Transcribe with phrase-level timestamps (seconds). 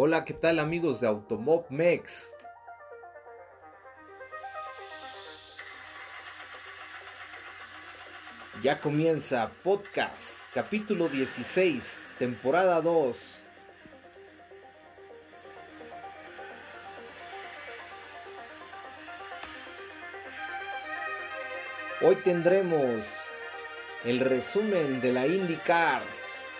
[0.00, 2.28] Hola, ¿qué tal amigos de Automob Mex?
[8.62, 11.82] Ya comienza podcast, capítulo 16,
[12.16, 13.40] temporada 2.
[22.02, 23.04] Hoy tendremos
[24.04, 26.02] el resumen de la IndyCar.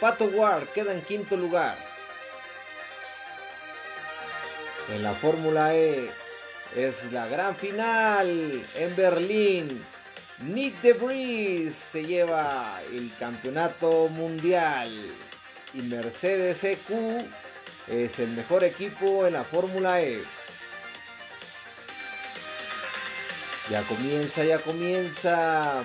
[0.00, 1.87] Pato Ward queda en quinto lugar.
[4.94, 6.10] En la Fórmula E
[6.74, 9.84] es la gran final en Berlín.
[10.46, 14.88] Nick DeVries se lleva el campeonato mundial
[15.74, 17.26] y Mercedes EQ
[17.88, 20.22] es el mejor equipo en la Fórmula E.
[23.70, 25.82] Ya comienza, ya comienza.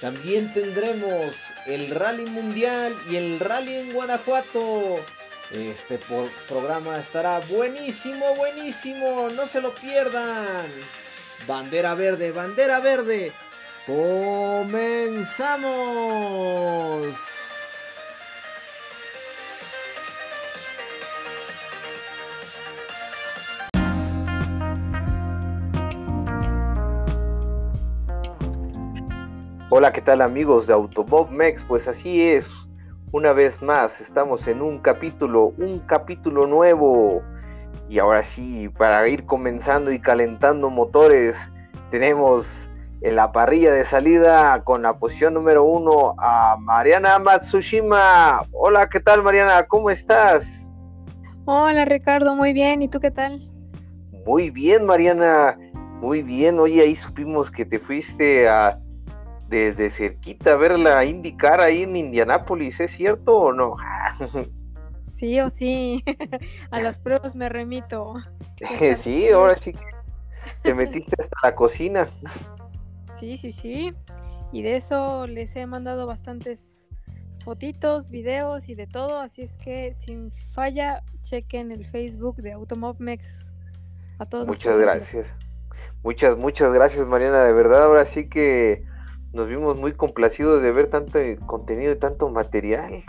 [0.00, 1.34] También tendremos
[1.66, 5.00] el Rally Mundial y el Rally en Guanajuato.
[5.52, 5.98] Este
[6.48, 9.28] programa estará buenísimo, buenísimo.
[9.36, 10.66] No se lo pierdan.
[11.46, 13.32] Bandera verde, bandera verde.
[13.86, 15.06] Comenzamos.
[29.68, 31.62] Hola, ¿qué tal amigos de Autobob Mex?
[31.62, 32.48] Pues así es,
[33.16, 37.22] una vez más estamos en un capítulo, un capítulo nuevo.
[37.88, 41.50] Y ahora sí, para ir comenzando y calentando motores,
[41.90, 42.68] tenemos
[43.00, 48.42] en la parrilla de salida con la posición número uno a Mariana Matsushima.
[48.52, 49.62] Hola, ¿qué tal Mariana?
[49.66, 50.68] ¿Cómo estás?
[51.46, 52.82] Hola Ricardo, muy bien.
[52.82, 53.48] ¿Y tú qué tal?
[54.26, 55.56] Muy bien, Mariana.
[56.02, 56.60] Muy bien.
[56.60, 58.78] Oye, ahí supimos que te fuiste a
[59.48, 63.76] desde cerquita ver la IndyCar ahí en Indianápolis, ¿es cierto o no?
[65.14, 66.04] sí o sí,
[66.70, 68.14] a las pruebas me remito.
[68.96, 69.84] sí, ahora sí que
[70.62, 72.08] te metiste hasta la cocina.
[73.18, 73.94] Sí, sí, sí.
[74.52, 76.88] Y de eso les he mandado bastantes
[77.44, 83.46] fotitos, videos y de todo, así es que sin falla chequen el Facebook de Automobmex.
[84.18, 84.48] A todos.
[84.48, 85.28] Muchas gracias.
[86.02, 88.84] Muchas, muchas gracias Mariana, de verdad, ahora sí que
[89.32, 93.02] nos vimos muy complacidos de ver tanto contenido y tanto material.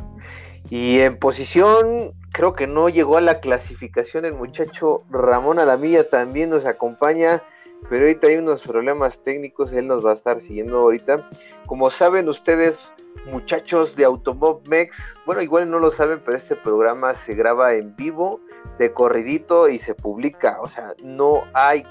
[0.70, 6.50] Y en posición, creo que no llegó a la clasificación el muchacho Ramón Alamilla también
[6.50, 7.42] nos acompaña,
[7.90, 11.30] pero ahorita hay unos problemas técnicos, él nos va a estar siguiendo ahorita.
[11.68, 12.92] Como saben ustedes,
[13.32, 17.96] muchachos de Automob Mex, bueno, igual no lo saben, pero este programa se graba en
[17.96, 18.42] vivo,
[18.78, 21.86] de corridito y se publica, o sea, no hay,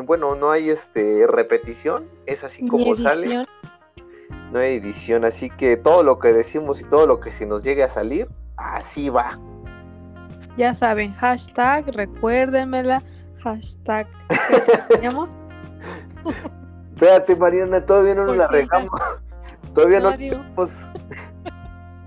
[0.00, 3.46] bueno, no hay este repetición, es así como sale
[4.52, 7.64] no hay edición, así que todo lo que decimos y todo lo que se nos
[7.64, 9.38] llegue a salir, así va.
[10.58, 13.02] Ya saben, hashtag, recuérdenmela,
[13.42, 14.06] hashtag.
[16.94, 19.00] Espérate, Mariana, todavía no nos la regamos.
[19.74, 20.68] Todavía no, no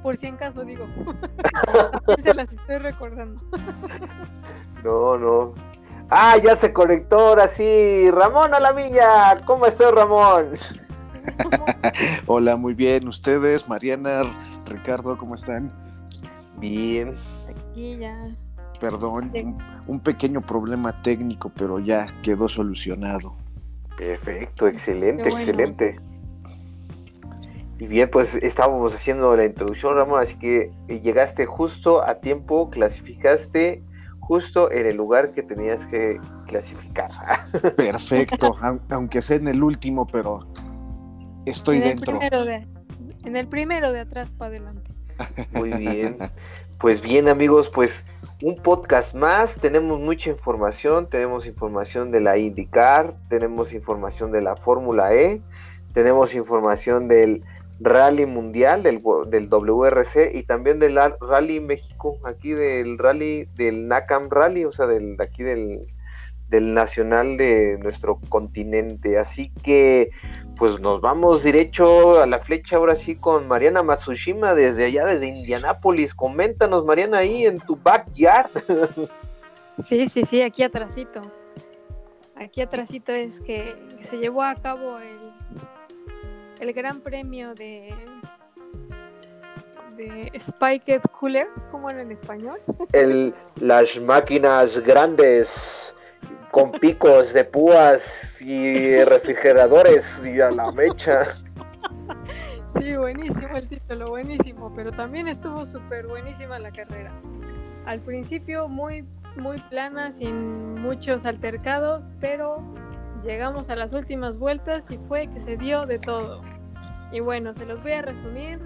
[0.03, 0.85] Por si en caso digo.
[2.24, 3.41] se las estoy recordando.
[4.84, 5.56] no, no.
[6.09, 8.09] Ah, ya se conectó ahora sí.
[8.11, 9.41] Ramón a la milla.
[9.45, 10.51] ¿Cómo estás, Ramón?
[12.27, 13.07] Hola, muy bien.
[13.07, 14.23] ¿Ustedes, Mariana,
[14.67, 15.71] Ricardo, cómo están?
[16.57, 17.15] Bien.
[17.49, 18.15] Aquí ya.
[18.79, 19.31] Perdón,
[19.88, 23.33] un, pequeño problema técnico, pero ya quedó solucionado.
[23.97, 25.95] Perfecto, excelente, excelente.
[27.79, 33.81] Y bien, pues estábamos haciendo la introducción, Ramón, así que llegaste justo a tiempo, clasificaste
[34.28, 37.12] justo en el lugar que tenías que clasificar.
[37.75, 38.56] Perfecto,
[38.90, 40.47] aunque sea en el último, pero
[41.46, 42.19] Estoy dentro.
[42.22, 44.91] en el primero de atrás para adelante.
[45.53, 46.18] Muy bien.
[46.80, 48.03] Pues bien amigos, pues
[48.41, 54.56] un podcast más, tenemos mucha información, tenemos información de la IndyCar, tenemos información de la
[54.56, 55.42] Fórmula E,
[55.94, 57.44] tenemos información del
[57.80, 64.30] Rally Mundial, del, del WRC y también del Rally México, aquí del Rally, del NACAM
[64.30, 65.81] Rally, o sea, del, aquí del,
[66.50, 69.18] del nacional de nuestro continente.
[69.18, 70.12] Así que
[70.56, 75.28] pues nos vamos derecho a la flecha ahora sí con Mariana Matsushima desde allá, desde
[75.28, 76.16] Indianápolis.
[76.16, 78.50] Coméntanos, Mariana, ahí en tu backyard.
[79.83, 81.19] Sí, sí, sí, aquí atrásito.
[82.33, 83.75] Aquí atrásito es que
[84.10, 85.33] se llevó a cabo el,
[86.60, 87.94] el gran premio de
[89.96, 92.57] de Spiked Cooler, ¿cómo era en español?
[92.92, 95.96] El, las máquinas grandes
[96.52, 101.28] con picos de púas y refrigeradores y a la mecha.
[102.78, 107.10] Sí, buenísimo el título, buenísimo, pero también estuvo súper buenísima la carrera.
[107.86, 109.06] al principio muy,
[109.38, 112.57] muy plana, sin muchos altercados, pero
[113.25, 116.42] llegamos a las últimas vueltas y fue que se dio de todo.
[117.12, 118.60] Y bueno, se los voy a resumir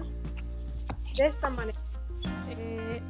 [1.16, 1.78] de esta manera.
[2.48, 3.00] Eh,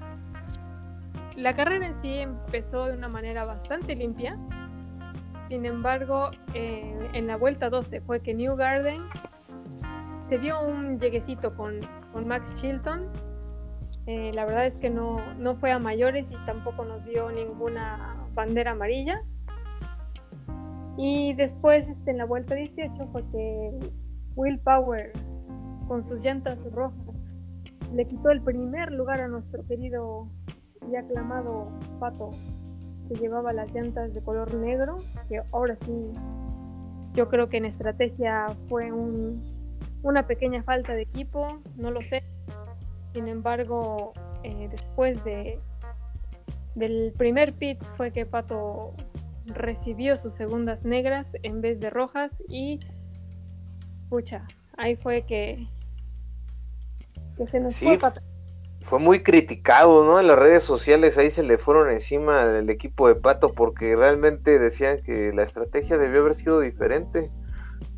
[1.36, 4.38] la carrera en sí empezó de una manera bastante limpia.
[5.48, 9.02] Sin embargo, eh, en la vuelta 12 fue que New Garden
[10.28, 11.80] se dio un lleguecito con,
[12.26, 13.08] Max Chilton.
[14.06, 18.16] Eh, la verdad es que no, no fue a mayores y tampoco nos dio ninguna
[18.34, 19.22] bandera amarilla.
[21.02, 23.70] Y después, este, en la vuelta 18, fue que
[24.36, 25.12] Will Power,
[25.88, 27.16] con sus llantas rojas,
[27.94, 30.28] le quitó el primer lugar a nuestro querido
[30.92, 32.28] y aclamado Pato,
[33.08, 34.98] que llevaba las llantas de color negro,
[35.30, 36.12] que ahora sí,
[37.14, 39.42] yo creo que en estrategia fue un,
[40.02, 42.24] una pequeña falta de equipo, no lo sé.
[43.14, 44.12] Sin embargo,
[44.42, 45.58] eh, después de
[46.74, 48.92] del primer pit fue que Pato
[49.54, 52.80] recibió sus segundas negras en vez de rojas y
[54.08, 55.66] pucha, ahí fue que,
[57.36, 58.12] que se nos Sí, fue.
[58.82, 60.18] Fue muy criticado, ¿no?
[60.18, 64.58] En las redes sociales ahí se le fueron encima al equipo de Pato porque realmente
[64.58, 67.30] decían que la estrategia debió haber sido diferente,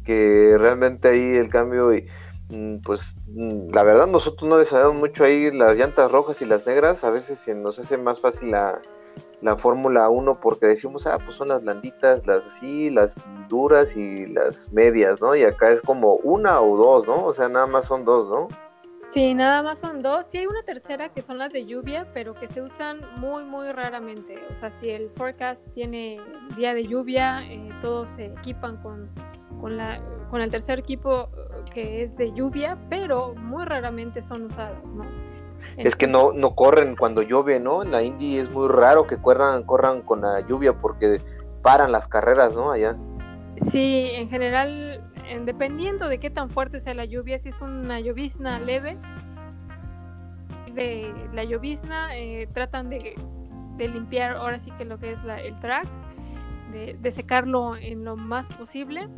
[0.04, 2.08] que realmente ahí el cambio y
[2.50, 6.44] mm, pues mm, la verdad nosotros no le sabemos mucho ahí las llantas rojas y
[6.44, 8.78] las negras, a veces se nos hace más fácil la,
[9.42, 13.16] la Fórmula 1 porque decimos, ah, pues son las blanditas, las así, las
[13.48, 15.34] duras y las medias, ¿no?
[15.34, 17.26] Y acá es como una o dos, ¿no?
[17.26, 18.48] O sea, nada más son dos, ¿no?
[19.10, 20.26] Sí, nada más son dos.
[20.26, 23.70] Sí hay una tercera que son las de lluvia, pero que se usan muy, muy
[23.70, 24.38] raramente.
[24.50, 26.18] O sea, si el forecast tiene
[26.56, 29.10] día de lluvia, eh, todos se equipan con,
[29.60, 30.00] con, la,
[30.30, 35.04] con el tercer equipo eh, que es de lluvia, pero muy raramente son usadas, ¿no?
[35.76, 37.82] Es que no, no corren cuando llueve, ¿no?
[37.82, 41.20] En la Indy es muy raro que corran, corran con la lluvia porque
[41.62, 42.70] paran las carreras, ¿no?
[42.72, 42.96] Allá.
[43.70, 48.00] Sí, en general, en- dependiendo de qué tan fuerte sea la lluvia, si es una
[48.00, 48.98] llovizna leve,
[50.74, 53.14] de la llovizna eh, tratan de,
[53.76, 55.86] de limpiar ahora sí que lo que es la- el track,
[56.72, 59.08] de, de secarlo en lo más posible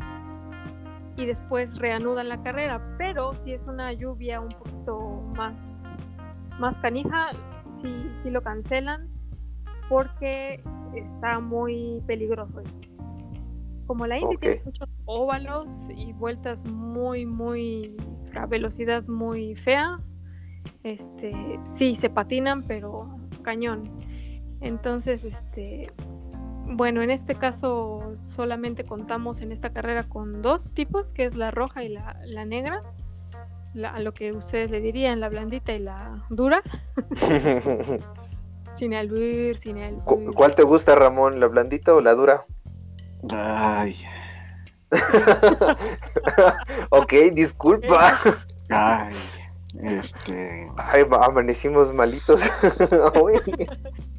[1.17, 2.81] y después reanudan la carrera.
[2.99, 5.55] Pero si es una lluvia un poquito más,
[6.59, 7.31] más canija,
[7.81, 9.09] sí, sí lo cancelan
[9.89, 10.63] porque
[10.95, 12.63] está muy peligroso.
[13.87, 17.97] Como la Indy tiene muchos óvalos y vueltas muy, muy
[18.35, 20.01] a velocidad muy fea,
[20.83, 23.91] este, sí se patinan, pero cañón.
[24.61, 25.93] Entonces, este,
[26.67, 31.51] bueno, en este caso solamente contamos en esta carrera con dos tipos, que es la
[31.51, 32.81] roja y la, la negra.
[33.75, 36.63] La- a lo que ustedes le dirían la blandita y la dura,
[38.77, 40.35] sin albur, sin ¿Cu- albur.
[40.35, 41.41] ¿Cuál te gusta, Ramón?
[41.41, 42.45] ¿La blandita o la dura?
[43.31, 43.97] Ay,
[46.91, 48.21] ok, disculpa.
[48.71, 49.17] ay,
[49.83, 52.43] este, Ay, ma- amanecimos malitos.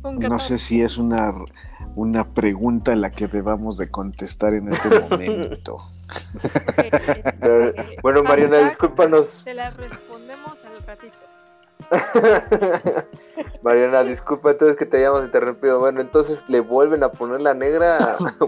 [0.04, 1.34] No sé si es una,
[1.96, 5.78] una pregunta la que debamos de contestar en este momento.
[7.24, 9.42] Este, bueno, Mariana, hashtag, discúlpanos.
[9.44, 11.18] Te las respondemos al ratito.
[13.62, 15.80] Mariana, disculpa entonces que te hayamos interrumpido.
[15.80, 17.98] Bueno, entonces le vuelven a poner la negra.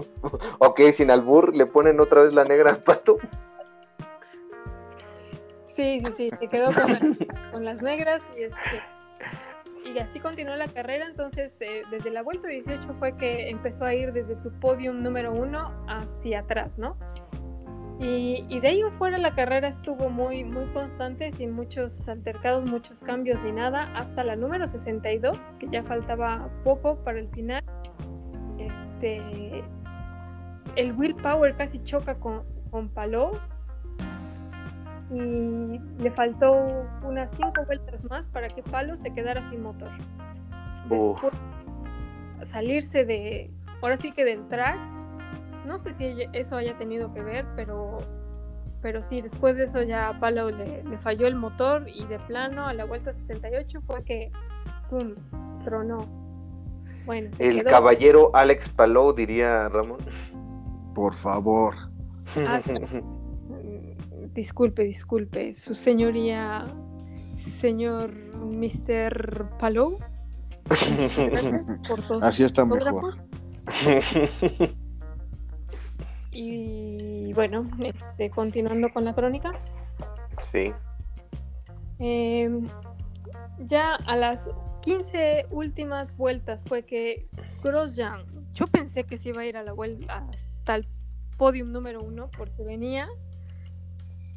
[0.58, 3.18] ok, sin albur, le ponen otra vez la negra al pato.
[5.74, 8.82] Sí, sí, sí, se quedó con, la- con las negras y este
[9.84, 11.06] y así continuó la carrera.
[11.06, 15.32] Entonces, eh, desde la vuelta 18 fue que empezó a ir desde su podium número
[15.32, 16.96] uno hacia atrás, ¿no?
[18.00, 22.64] Y, y de ahí en fuera la carrera estuvo muy, muy constante, sin muchos altercados,
[22.64, 27.64] muchos cambios ni nada, hasta la número 62, que ya faltaba poco para el final.
[28.58, 29.64] Este,
[30.76, 33.32] el willpower casi choca con, con Palou
[35.10, 39.90] y le faltó unas cinco vueltas más para que Palo se quedara sin motor.
[40.88, 41.32] Después
[42.42, 43.50] salirse de,
[43.82, 44.78] ahora sí que del track,
[45.68, 47.98] no sé si eso haya tenido que ver, pero,
[48.80, 52.18] pero sí, después de eso ya a Palo le, le falló el motor y de
[52.20, 54.32] plano a la vuelta 68 fue que,
[54.88, 55.14] ¡pum!,
[55.62, 55.98] tronó.
[57.04, 57.70] Bueno, se El quedó.
[57.70, 59.98] caballero Alex Palou, diría Ramón.
[60.94, 61.74] Por favor.
[62.36, 62.60] Ah,
[64.34, 66.66] Disculpe, disculpe, su señoría,
[67.32, 69.50] señor Mr.
[69.58, 69.98] Palou.
[70.68, 73.12] Gracias por todos Así está mejor.
[76.40, 79.58] Y bueno, este, continuando con la crónica.
[80.52, 80.72] sí.
[81.98, 82.48] eh,
[83.58, 84.48] ya a las
[84.82, 87.26] 15 últimas vueltas fue que
[87.64, 90.86] Grosjean, yo pensé que se iba a ir a la vuelta hasta el
[91.36, 93.08] podium número uno porque venía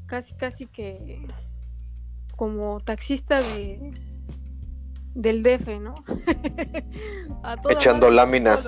[0.08, 1.27] casi casi que
[2.36, 3.91] como taxista de
[5.13, 5.93] del DF, ¿no?
[7.70, 8.65] echando láminas.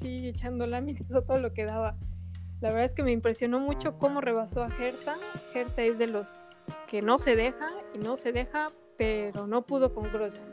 [0.00, 1.98] Sí, echando láminas a todo lo que daba.
[2.60, 5.16] La verdad es que me impresionó mucho cómo rebasó a Herta.
[5.54, 6.34] Herta es de los
[6.86, 10.52] que no se deja y no se deja, pero no pudo con Grosjean.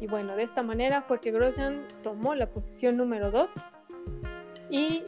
[0.00, 3.70] Y bueno, de esta manera fue que Grosjean tomó la posición número 2
[4.70, 5.04] y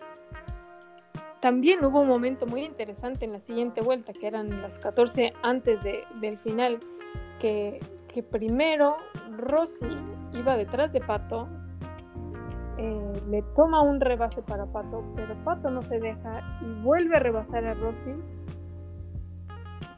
[1.41, 5.79] también hubo un momento muy interesante en la siguiente vuelta, que eran las 14 antes
[5.83, 6.81] del final,
[7.39, 8.97] que, que, primero
[9.39, 9.87] Rossi
[10.35, 11.49] iba detrás de Pato,
[12.83, 17.21] eh, le toma un rebase para Pato, pero Pato no se deja y vuelve a
[17.21, 18.15] rebasar a Rossi.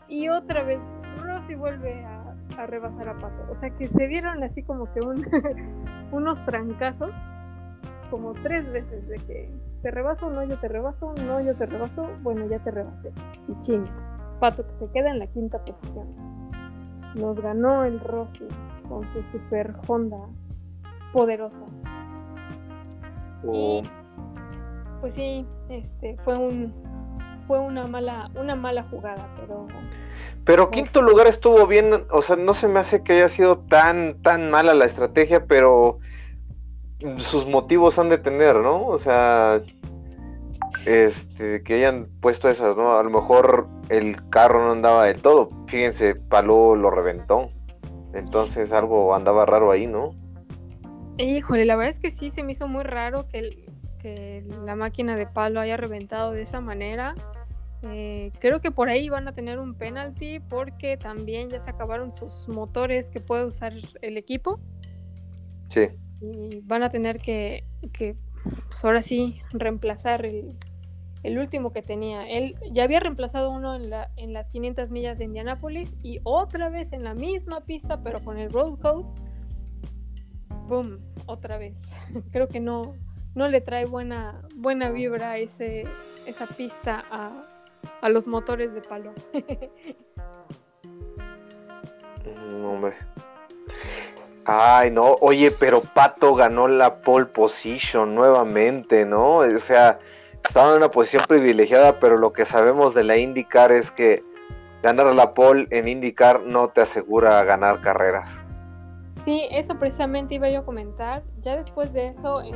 [0.09, 0.81] Y otra vez
[1.23, 3.53] Rossi vuelve a, rebasar a Pato.
[3.53, 5.01] O sea que se dieron así como que
[6.11, 7.13] unos trancazos,
[8.11, 12.11] como tres veces de que te rebaso, no, yo te rebaso, no, yo te rebaso,
[12.23, 13.13] bueno, ya te rebasé.
[13.47, 13.85] Y ching,
[14.41, 16.09] Pato que se queda en la quinta posición.
[17.15, 18.49] Nos ganó el Rossi
[18.89, 20.19] con su super Honda
[21.13, 21.82] poderosa.
[23.51, 23.83] Y
[25.01, 26.73] pues sí, este fue un
[27.47, 29.67] fue una mala una mala jugada, pero
[30.45, 34.21] pero quinto lugar estuvo bien, o sea, no se me hace que haya sido tan
[34.23, 35.99] tan mala la estrategia, pero
[37.19, 38.87] sus motivos han de tener, ¿no?
[38.87, 39.61] O sea,
[40.87, 42.97] este, que hayan puesto esas, ¿no?
[42.97, 45.51] A lo mejor el carro no andaba del todo.
[45.67, 47.51] Fíjense, Paló lo reventó.
[48.15, 50.11] Entonces algo andaba raro ahí, ¿no?
[51.19, 53.67] Híjole, la verdad es que sí, se me hizo muy raro que,
[54.65, 57.15] la máquina de palo haya reventado de esa manera.
[57.83, 62.11] Eh, creo que por ahí van a tener un penalty porque también ya se acabaron
[62.11, 64.61] sus motores que puede usar el equipo.
[65.69, 65.89] Sí
[66.23, 68.17] y van a tener que, que
[68.69, 70.57] pues ahora sí, reemplazar el,
[71.23, 72.29] el, último que tenía.
[72.29, 76.69] Él ya había reemplazado uno en, la, en las 500 millas de Indianápolis y otra
[76.69, 79.19] vez en la misma pista, pero con el road coast.
[80.69, 81.01] ¡Boom!
[81.27, 81.83] Otra vez.
[82.33, 82.95] Creo que no,
[83.35, 85.85] no le trae buena, buena vibra ese,
[86.27, 87.47] esa pista a,
[88.01, 89.13] a los motores de palo.
[92.65, 92.95] hombre.
[94.45, 99.37] Ay, no, oye, pero Pato ganó la pole position nuevamente, ¿no?
[99.39, 99.99] O sea,
[100.43, 104.25] estaba en una posición privilegiada, pero lo que sabemos de la IndyCar es que
[104.83, 108.29] ganar la pole en IndyCar no te asegura ganar carreras.
[109.25, 111.23] Sí, eso precisamente iba yo a comentar.
[111.41, 112.53] Ya después de eso, eh,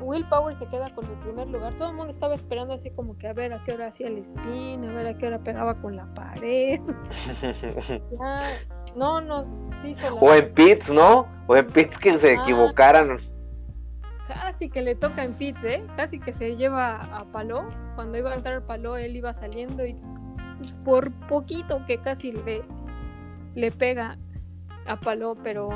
[0.00, 1.72] Will Power se queda con el primer lugar.
[1.74, 4.18] Todo el mundo estaba esperando así como que a ver a qué hora hacía el
[4.18, 6.80] spin, a ver a qué hora pegaba con la pared.
[8.20, 8.42] ya,
[8.94, 9.48] no nos
[9.84, 11.26] hizo O en pits, ¿no?
[11.48, 12.42] O en pits que se ah.
[12.42, 13.18] equivocaran.
[14.28, 15.84] Casi que le toca en pits, ¿eh?
[15.96, 17.68] Casi que se lleva a Paló.
[17.96, 19.96] Cuando iba a entrar Paló, él iba saliendo y
[20.84, 22.62] por poquito que casi le,
[23.54, 24.18] le pega
[24.86, 25.68] a Paló, pero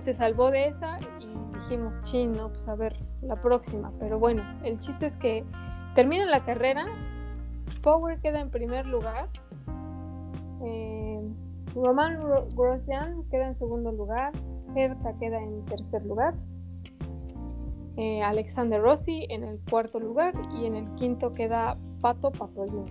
[0.00, 3.92] se salvó de esa y dijimos, chin, no, pues a ver, la próxima.
[3.98, 5.44] Pero bueno, el chiste es que
[5.94, 6.86] termina la carrera,
[7.82, 9.28] Power queda en primer lugar.
[10.64, 11.20] Eh,
[11.74, 12.20] Roman
[12.54, 14.32] Grosjean queda en segundo lugar,
[14.74, 16.34] Herta queda en tercer lugar,
[17.96, 22.84] eh, Alexander Rossi en el cuarto lugar y en el quinto queda Pato Papayón.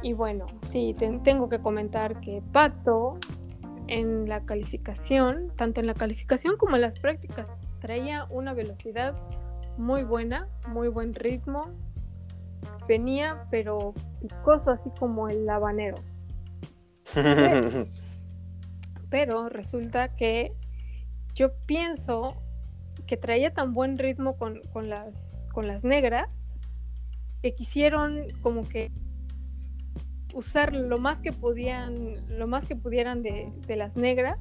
[0.00, 0.94] Y bueno, sí,
[1.24, 3.18] tengo que comentar que Pato
[3.88, 9.14] en la calificación, tanto en la calificación como en las prácticas, traía una velocidad
[9.76, 11.72] muy buena, muy buen ritmo.
[12.86, 15.96] Venía, pero picoso, así como el habanero.
[19.10, 20.52] Pero, resulta que
[21.34, 22.28] yo pienso
[23.06, 26.28] que traía tan buen ritmo con, las, con las negras
[27.40, 28.90] que quisieron como que
[30.34, 34.38] usar lo más que podían, lo más que pudieran de, las negras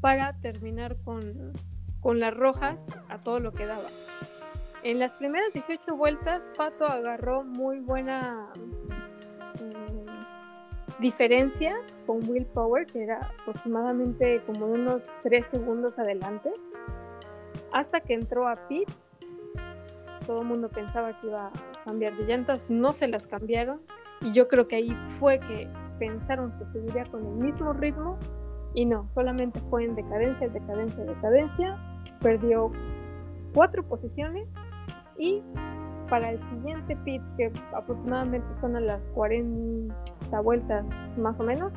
[0.00, 1.52] para terminar con,
[2.00, 3.86] con, las rojas a todo lo que daba.
[4.82, 8.50] En las primeras 18 vueltas, Pato agarró muy buena
[11.00, 16.52] diferencia con Will Power, que era aproximadamente como unos 3 segundos adelante,
[17.72, 18.88] hasta que entró a pit.
[20.26, 23.80] Todo el mundo pensaba que iba a cambiar de llantas, no se las cambiaron,
[24.22, 28.18] y yo creo que ahí fue que pensaron que seguiría con el mismo ritmo,
[28.74, 31.78] y no, solamente fue en decadencia, decadencia, decadencia,
[32.20, 32.70] perdió
[33.52, 34.46] cuatro posiciones
[35.18, 35.42] y
[36.08, 39.94] para el siguiente pit, que aproximadamente son a las 40
[40.42, 40.84] vueltas
[41.18, 41.72] más o menos,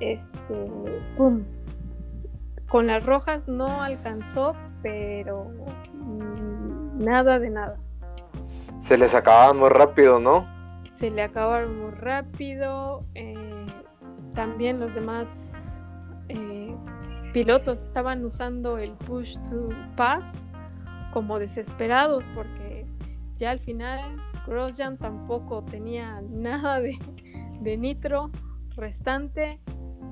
[0.00, 0.70] este,
[1.16, 1.42] ¡pum!
[2.68, 5.50] Con las rojas no alcanzó, pero
[5.94, 7.76] mm, nada de nada.
[8.80, 10.46] Se les acababa muy rápido, ¿no?
[10.96, 13.04] Se le acabaron muy rápido.
[13.14, 13.66] eh,
[14.34, 15.52] también los demás
[16.28, 16.76] eh,
[17.32, 20.34] pilotos estaban usando el push to pass
[21.10, 22.86] como desesperados porque
[23.36, 26.98] ya al final Grosjean tampoco tenía nada de,
[27.60, 28.30] de nitro
[28.76, 29.58] restante.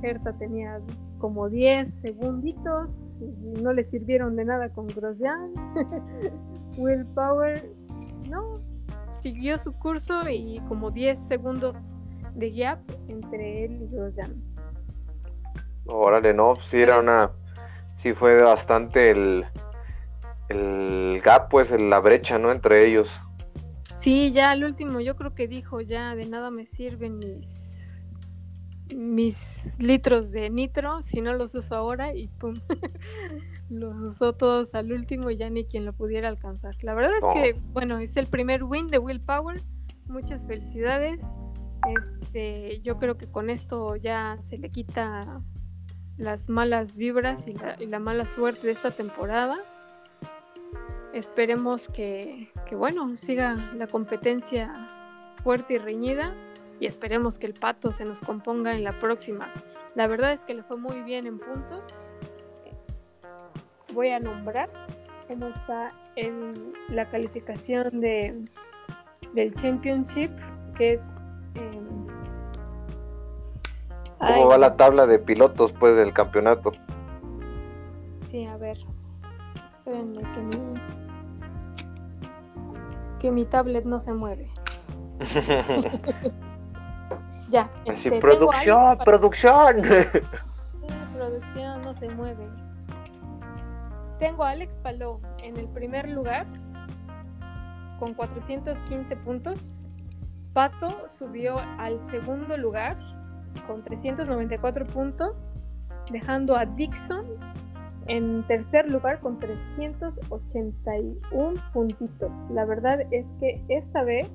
[0.03, 0.81] Herta tenía
[1.19, 5.53] como 10 segunditos y no le sirvieron de nada con Grosjean.
[6.77, 7.71] Willpower
[8.29, 8.61] no,
[9.25, 11.97] siguió su curso y como 10 segundos
[12.35, 12.79] de gap
[13.09, 14.35] entre él y Grosjean.
[15.87, 17.31] Órale, no, sí era una,
[17.97, 19.47] sí fue bastante el,
[20.51, 22.53] el gap, pues, la brecha, ¿no?
[22.53, 23.09] Entre ellos.
[23.97, 27.74] Sí, ya al último yo creo que dijo ya de nada me sirven mis
[28.95, 32.55] mis litros de nitro si no los uso ahora y pum
[33.71, 36.77] los usó todos al último y ya ni quien lo pudiera alcanzar.
[36.83, 39.63] La verdad es que bueno es el primer win de Willpower.
[40.07, 41.21] Muchas felicidades.
[41.89, 45.43] Este, yo creo que con esto ya se le quita
[46.17, 49.55] las malas vibras y la, y la mala suerte de esta temporada.
[51.13, 54.89] Esperemos que, que, bueno, siga la competencia
[55.43, 56.35] fuerte y reñida
[56.85, 59.51] y esperemos que el pato se nos componga en la próxima.
[59.95, 61.81] La verdad es que le fue muy bien en puntos.
[63.95, 64.69] Voy a nombrar
[65.27, 68.45] cómo está en la calificación de,
[69.33, 70.31] del Championship,
[70.77, 71.03] que es...
[71.55, 72.07] em,
[74.19, 76.73] ¿Cómo va la tabla de pilotos, pues, del campeonato?
[78.29, 78.77] Sí, a ver.
[79.71, 80.81] Espérenme que mi,
[83.21, 84.51] que mi tablet no se mueve.
[87.51, 87.71] Ya.
[87.89, 89.77] Así, este, producción, para- producción.
[91.15, 92.47] Producción no se mueve.
[94.19, 96.47] Tengo a Alex Palou en el primer lugar
[97.99, 99.91] con 415 puntos.
[100.53, 102.97] Pato subió al segundo lugar
[103.67, 105.61] con 394 puntos,
[106.11, 107.25] dejando a Dixon
[108.07, 112.31] en tercer lugar con 381 puntitos.
[112.51, 114.29] La verdad es que esta vez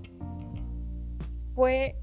[1.55, 1.95] fue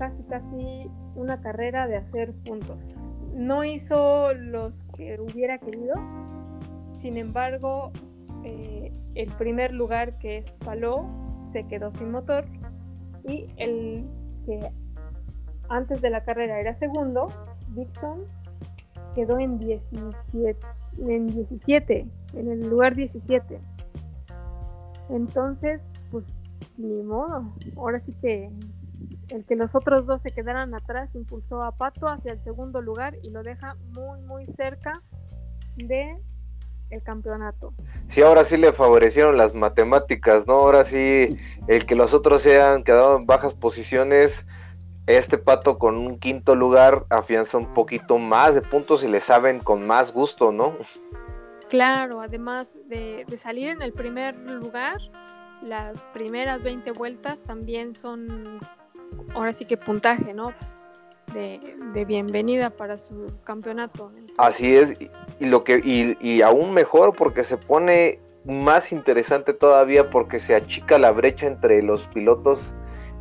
[0.00, 3.10] casi casi una carrera de hacer puntos.
[3.34, 5.94] No hizo los que hubiera querido,
[7.00, 7.92] sin embargo,
[8.42, 11.06] eh, el primer lugar que es Paló
[11.52, 12.46] se quedó sin motor
[13.28, 14.06] y el
[14.46, 14.72] que
[15.68, 17.28] antes de la carrera era segundo,
[17.74, 18.24] Dixon,
[19.14, 20.66] quedó en 17,
[20.98, 23.60] en 17, en el lugar 17.
[25.10, 26.32] Entonces, pues
[26.78, 27.52] ni modo.
[27.76, 28.50] Ahora sí que
[29.30, 33.16] el que los otros dos se quedaran atrás impulsó a Pato hacia el segundo lugar
[33.22, 35.02] y lo deja muy muy cerca
[35.76, 36.18] de
[36.90, 37.72] el campeonato.
[38.08, 40.54] Sí, ahora sí le favorecieron las matemáticas, ¿no?
[40.54, 41.28] Ahora sí,
[41.68, 44.44] el que los otros se han quedado en bajas posiciones,
[45.06, 49.60] este pato con un quinto lugar afianza un poquito más de puntos y le saben
[49.60, 50.76] con más gusto, ¿no?
[51.68, 54.98] Claro, además de, de salir en el primer lugar,
[55.62, 58.60] las primeras 20 vueltas también son
[59.34, 60.52] ahora sí que puntaje, ¿no?
[61.32, 61.60] De,
[62.04, 64.10] bienvenida para su campeonato.
[64.36, 69.52] Así es, y, y lo que, y, y aún mejor porque se pone más interesante
[69.52, 72.60] todavía porque se achica la brecha entre los pilotos,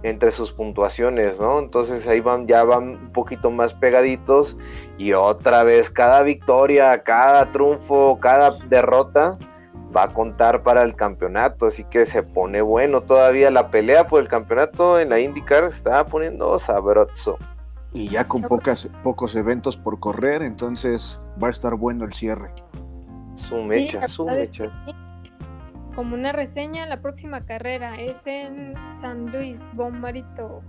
[0.04, 1.60] entre sus puntuaciones, ¿no?
[1.60, 4.58] Entonces ahí van, ya van un poquito más pegaditos
[4.98, 9.38] y otra vez cada victoria, cada triunfo, cada derrota
[9.96, 14.22] va a contar para el campeonato, así que se pone bueno todavía la pelea por
[14.22, 17.38] el campeonato en la IndyCar, se está poniendo sabroso.
[17.92, 22.52] Y ya con pocas, pocos eventos por correr, entonces va a estar bueno el cierre.
[23.36, 24.70] Su mecha, su es que.
[25.96, 30.62] Como una reseña, la próxima carrera es en San Luis, Bombarito.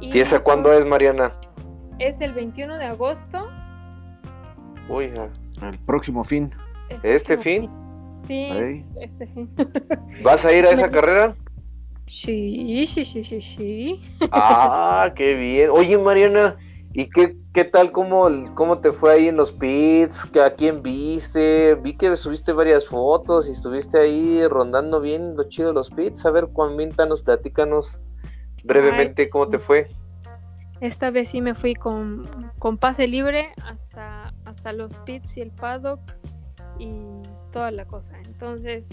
[0.00, 1.32] Y ¿Y esa cuándo es, Mariana?
[1.98, 3.48] Es el 21 de agosto.
[4.88, 5.12] Uy,
[5.62, 6.52] El próximo fin.
[6.88, 7.85] el ¿Este próximo fin?
[8.26, 8.84] Sí, Ahí.
[9.00, 9.28] este.
[10.22, 11.36] ¿vas a ir a esa Me- carrera?
[12.06, 13.96] Sí, sí, sí, sí, sí.
[14.30, 15.70] Ah, qué bien.
[15.70, 16.56] Oye, Mariana,
[16.92, 20.24] ¿y qué, qué tal, cómo, cómo te fue ahí en los pits?
[20.26, 21.74] ¿Que ¿A quién viste?
[21.74, 26.24] Vi que subiste varias fotos y estuviste ahí rondando bien lo chido los pits.
[26.26, 27.96] A ver, coméntanos, platícanos
[28.64, 29.88] brevemente cómo te fue.
[30.80, 35.50] Esta vez sí me fui con, con pase libre hasta, hasta los pits y el
[35.50, 36.00] paddock
[36.78, 36.90] y
[37.56, 38.18] toda la cosa.
[38.26, 38.86] Entonces,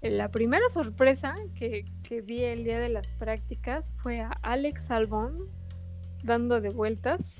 [0.00, 5.48] la primera sorpresa que, que vi el día de las prácticas fue a Alex Albón
[6.24, 7.36] dando de vueltas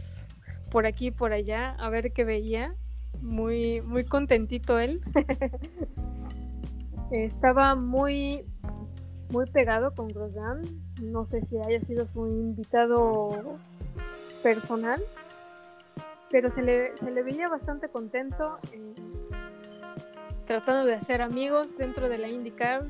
[0.71, 2.77] por aquí y por allá a ver qué veía.
[3.21, 5.01] Muy, muy contentito él.
[7.11, 8.45] Estaba muy,
[9.31, 10.63] muy pegado con Grosjean.
[11.03, 13.59] No sé si haya sido su invitado
[14.45, 15.03] personal,
[16.31, 18.95] pero se le, se le veía bastante contento, eh,
[20.53, 22.85] tratando de hacer amigos dentro de la IndyCar.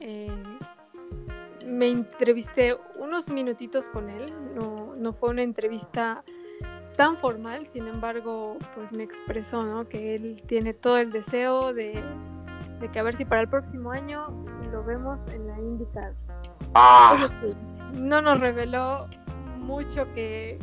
[0.00, 0.30] Eh,
[1.66, 6.22] me entrevisté unos minutitos con él, no, no, fue una entrevista
[6.94, 9.88] tan formal, sin embargo, pues me expresó ¿no?
[9.88, 12.04] que él tiene todo el deseo de,
[12.80, 14.28] de, que a ver si para el próximo año
[14.70, 16.12] lo vemos en la IndyCar.
[16.74, 17.30] Ah.
[17.94, 19.06] no nos reveló
[19.58, 20.58] mucho que,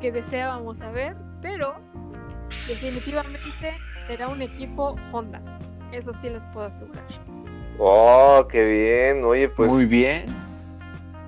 [0.00, 1.74] que, deseábamos saber, pero
[2.66, 5.40] definitivamente será un equipo Honda.
[5.92, 7.04] Eso sí les puedo asegurar.
[7.78, 9.24] Oh, qué bien.
[9.24, 9.70] Oye, pues.
[9.70, 10.26] Muy bien.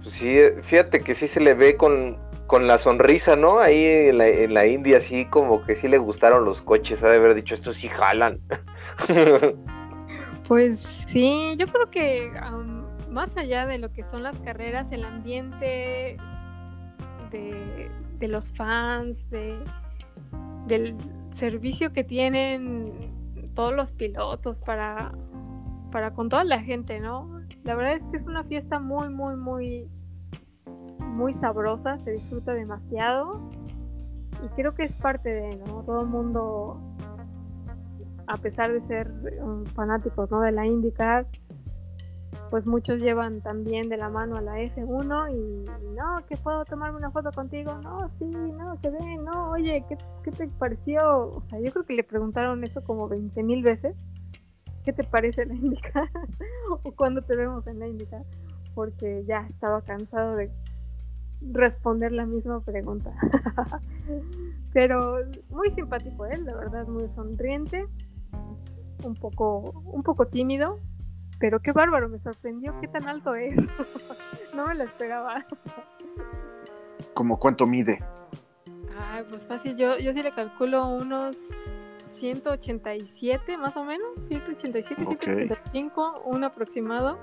[0.03, 3.59] Pues sí, fíjate que sí se le ve con, con la sonrisa, ¿no?
[3.59, 7.03] Ahí en la, en la, India, así como que sí le gustaron los coches.
[7.03, 8.41] Ha de haber dicho, estos sí jalan.
[10.49, 15.05] pues sí, yo creo que um, más allá de lo que son las carreras, el
[15.05, 16.17] ambiente
[17.31, 19.59] de, de los fans, de,
[20.67, 20.97] del
[21.31, 25.13] servicio que tienen todos los pilotos para,
[25.91, 27.41] para con toda la gente, ¿no?
[27.65, 29.89] La verdad es que es una fiesta muy, muy, muy,
[31.01, 33.51] muy sabrosa, se disfruta demasiado
[34.45, 35.83] y creo que es parte de, ¿no?
[35.83, 36.81] Todo el mundo,
[38.27, 39.13] a pesar de ser
[39.75, 40.41] fanáticos, ¿no?
[40.41, 41.27] De la IndyCar,
[42.51, 46.99] pues muchos llevan también de la mano a la F1 y no, que puedo tomarme
[46.99, 50.99] una foto contigo, no, sí, no, que ven, no, oye, ¿qué, ¿qué, te pareció?
[51.31, 53.97] O sea, yo creo que le preguntaron eso como 20 mil veces,
[54.85, 56.09] ¿qué te parece la IndyCar?
[56.83, 58.25] o cuándo te vemos en la IndyCar,
[58.75, 60.51] porque ya estaba cansado de
[61.41, 63.13] responder la misma pregunta.
[64.73, 65.19] Pero
[65.51, 67.87] muy simpático él, la verdad, muy sonriente,
[69.05, 70.79] un poco, un poco tímido,
[71.39, 73.57] pero qué bárbaro, me sorprendió qué tan alto es.
[74.55, 75.47] no me lo esperaba.
[77.15, 78.03] ¿Como cuánto mide?
[78.99, 81.37] Ay, pues fácil, yo, yo sí le calculo unos
[82.17, 87.19] 187 más o menos, 187, 185, un aproximado.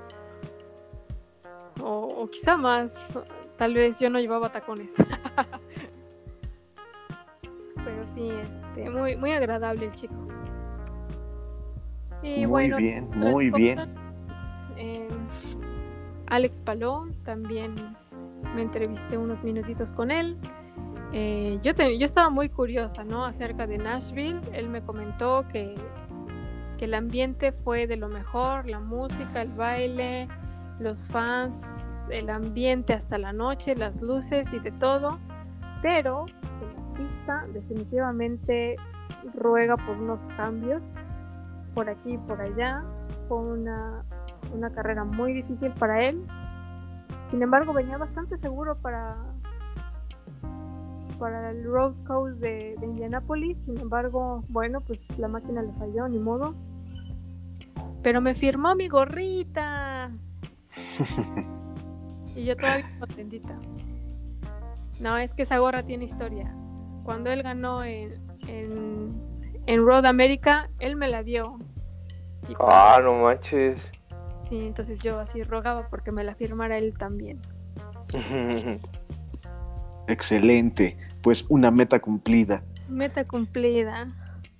[1.81, 2.93] O, o, quizá más,
[3.57, 4.91] tal vez yo no llevaba tacones.
[7.75, 10.15] Pero sí, este, muy, muy agradable el chico.
[12.23, 14.04] Y muy bien, muy bien
[14.77, 15.07] eh,
[16.27, 17.75] Alex Paló, también
[18.55, 20.37] me entrevisté unos minutitos con él.
[21.11, 23.25] Eh, yo, estaba muy curiosa, ¿no?
[23.25, 24.41] Acerca de Nashville.
[24.53, 25.75] Él me comentó que,
[26.79, 30.27] el ambiente fue de lo mejor, la música, el baile,
[30.79, 35.17] los fans, el ambiente hasta la noche, las luces y de todo.
[35.81, 38.75] Pero la pista definitivamente
[39.33, 40.93] ruega por unos cambios
[41.73, 42.83] por aquí y por allá.
[43.27, 44.03] Fue una
[44.55, 46.25] una carrera muy difícil para él.
[47.29, 49.17] Sin embargo, venía bastante seguro para,
[51.19, 53.57] para el Road Coast de, Indianapolis.
[53.63, 56.55] Sin embargo, bueno, pues la máquina le falló, ni modo.
[58.03, 60.11] Pero me firmó mi gorrita.
[62.35, 63.59] y yo todavía contentita.
[64.99, 66.55] No, es que esa gorra tiene historia.
[67.03, 68.13] Cuando él ganó en,
[68.47, 69.21] en,
[69.65, 71.57] en Road America, él me la dio.
[72.59, 73.79] ah, no manches.
[74.49, 77.39] Sí, entonces yo así rogaba porque me la firmara él también.
[80.07, 82.63] Excelente, pues una meta cumplida.
[82.87, 84.07] Meta cumplida.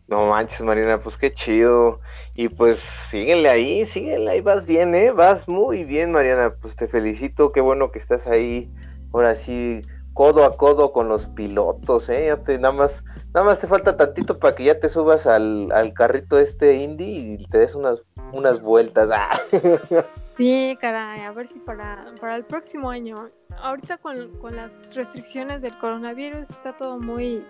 [0.07, 1.99] No manches, Marina, pues qué chido.
[2.35, 5.11] Y pues síguenle ahí, síguenle ahí, vas bien, ¿eh?
[5.11, 6.53] Vas muy bien, Mariana.
[6.61, 8.71] Pues te felicito, qué bueno que estás ahí.
[9.13, 9.81] Ahora sí,
[10.15, 12.25] codo a codo con los pilotos, ¿eh?
[12.27, 15.71] Ya te, nada, más, nada más te falta tantito para que ya te subas al,
[15.71, 18.01] al carrito este indie y te des unas
[18.31, 19.09] unas vueltas.
[19.11, 19.39] Ah.
[20.37, 23.29] Sí, caray, a ver si para, para el próximo año.
[23.57, 27.45] Ahorita con, con, las restricciones del coronavirus está todo muy,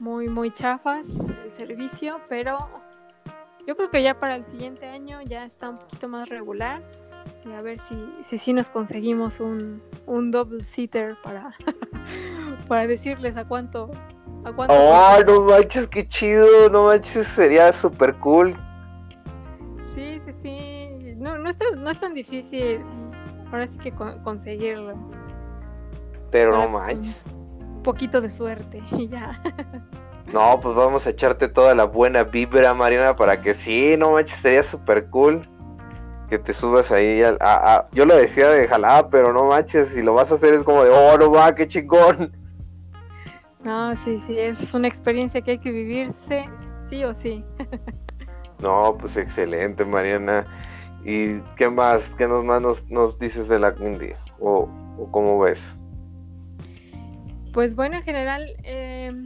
[0.00, 1.06] muy, muy chafas
[1.44, 2.58] el servicio, pero
[3.64, 6.82] yo creo que ya para el siguiente año ya está un poquito más regular.
[7.44, 7.78] Y a ver
[8.22, 11.50] si si, nos conseguimos un, un double seater para,
[12.68, 13.90] para decirles a cuánto.
[14.44, 18.56] A cuánto oh, no manches, qué chido, no manches, sería súper cool
[19.94, 21.14] Sí, sí, sí.
[21.16, 22.80] No, no, es, tan, no es tan difícil.
[23.50, 24.94] Ahora sí que conseguirlo.
[26.30, 27.16] Pero no manches.
[27.26, 29.42] Un poquito de suerte y ya.
[30.32, 34.38] No, pues vamos a echarte toda la buena vibra, Mariana, para que sí, no manches,
[34.38, 35.48] sería súper cool
[36.28, 37.22] que te subas ahí.
[37.40, 40.62] A, yo lo decía de jalada, pero no manches, si lo vas a hacer es
[40.62, 42.32] como de, oh, no va, qué chingón.
[43.64, 46.48] No, sí, sí, es una experiencia que hay que vivirse,
[46.88, 47.44] sí o sí.
[48.60, 50.46] no, pues excelente, Mariana.
[51.04, 52.08] ¿Y qué más?
[52.16, 54.16] ¿Qué nos más nos, dices de la India?
[54.38, 55.60] ¿O, ¿O, cómo ves?
[57.52, 58.46] Pues bueno, en general...
[58.62, 59.24] Em,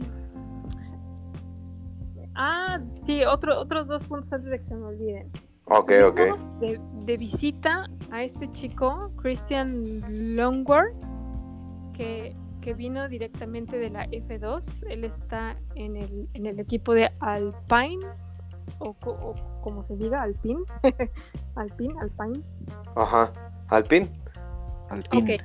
[2.35, 5.31] ah, sí, otro, otros dos puntos antes de que se me olviden.
[5.75, 6.19] Ok, ok.
[6.59, 10.95] De, de, visita a este chico, Christian Longworth,
[11.93, 14.85] que, que, vino directamente de la F2.
[14.87, 18.05] Él está en el, en el equipo de Alpine,
[18.77, 18.93] o,
[19.63, 20.61] como se diga, Alpine.
[21.55, 22.43] Alpine, Alpine.
[22.95, 23.33] Ajá,
[23.69, 24.11] Alpine.
[24.91, 25.35] Alpine.
[25.37, 25.43] Ok,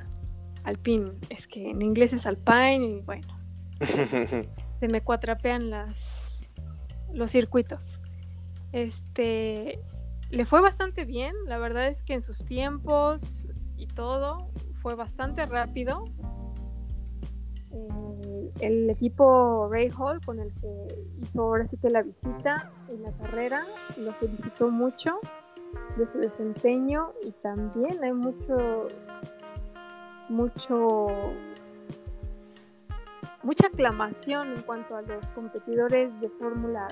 [0.64, 1.12] Alpine.
[1.30, 3.28] Es que en inglés es Alpine y bueno.
[4.80, 5.96] se me cuatrapean las,
[7.14, 7.98] los circuitos.
[8.72, 9.80] Este,
[10.30, 14.50] le fue bastante bien, la verdad es que en sus tiempos y todo
[14.82, 16.04] fue bastante rápido.
[18.60, 23.12] El equipo Ray Hall con el que hizo ahora sí que la visita en la
[23.12, 23.64] carrera
[23.96, 25.20] lo felicitó mucho
[25.96, 28.88] de su desempeño y también hay mucho
[30.28, 31.06] mucho
[33.42, 36.88] mucha aclamación en cuanto a los competidores de Fórmula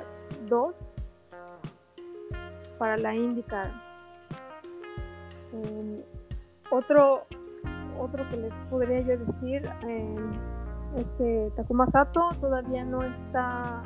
[0.49, 1.06] 2
[2.79, 3.71] para la IndyCar.
[5.53, 6.03] Em,
[6.71, 7.27] otro,
[7.99, 10.17] otro que les podría yo decir eh,
[10.97, 13.83] es que Takuma Sato todavía no está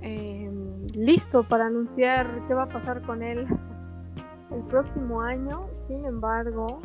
[0.00, 3.46] em, listo para anunciar qué va a pasar con él
[4.50, 5.66] el próximo año.
[5.88, 6.80] Sin embargo,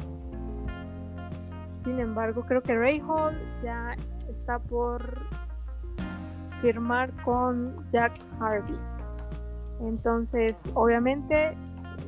[1.83, 3.95] sin embargo, creo que Ray Hall ya
[4.27, 5.01] está por
[6.61, 8.96] firmar con Jack Harvey.
[9.79, 11.55] Entonces, obviamente,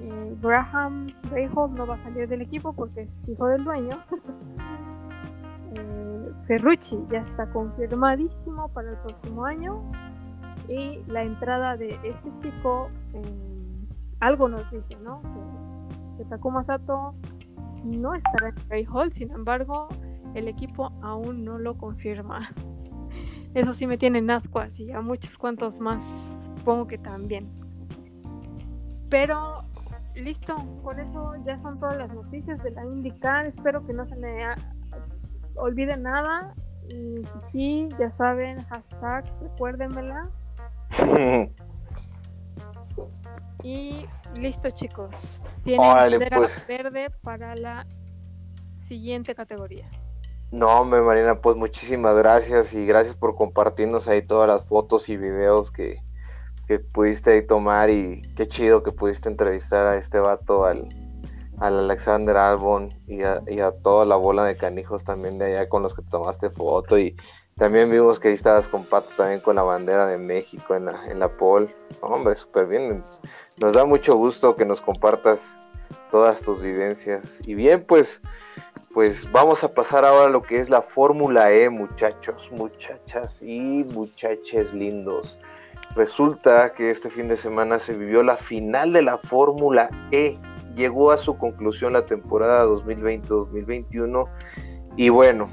[0.02, 3.98] eh, Graham Rahal no va a salir del equipo porque es hijo del dueño.
[5.76, 9.82] eh, Ferrucci ya está confirmadísimo para el próximo año.
[10.68, 13.22] Y la entrada de este chico, eh,
[14.20, 15.22] algo nos dice, ¿no?
[16.18, 17.16] Que, Takuma Sato
[17.86, 19.88] no estará en Ray Hall, sin embargo,
[20.36, 22.42] el equipo aún no lo confirma.
[23.54, 26.04] Eso sí me tiene en ascuas y a muchos cuantos más
[26.58, 27.59] supongo que también.
[29.10, 29.64] Pero
[30.16, 33.46] listo, por eso ya son todas las noticias de la IndyCar.
[33.46, 34.46] Espero que no se me
[35.56, 36.54] olvide nada.
[36.90, 40.30] Y sí, ya saben, hashtag, recuérdenmela.
[43.64, 45.42] y listo, chicos.
[45.64, 46.68] Tienen bandera pues.
[46.68, 47.86] verde para la
[48.88, 49.90] siguiente categoría.
[50.52, 55.16] No, me Marina, pues muchísimas gracias y gracias por compartirnos ahí todas las fotos y
[55.16, 56.02] videos que,
[56.70, 60.88] que pudiste ahí tomar y qué chido que pudiste entrevistar a este vato, al,
[61.58, 65.96] al Alexander Albon y a, toda la bola de canijos también de allá con los
[65.96, 67.18] que tomaste foto y
[67.56, 71.08] también vimos que ahí estabas con Pato también con la bandera de México en la,
[71.08, 71.76] en la pole.
[72.02, 73.04] Hombre, súper bien.
[73.58, 75.56] Nos da mucho gusto que nos compartas
[76.12, 77.40] todas tus vivencias.
[77.46, 78.22] Y bien, pues,
[78.94, 83.86] pues vamos a pasar ahora a lo que es la Fórmula E, muchachos, muchachas y
[83.94, 85.40] muchaches lindos.
[86.00, 90.38] Resulta que este fin de semana se vivió la final de la Fórmula E.
[90.74, 94.26] Llegó a su conclusión la temporada 2020-2021
[94.96, 95.50] y bueno,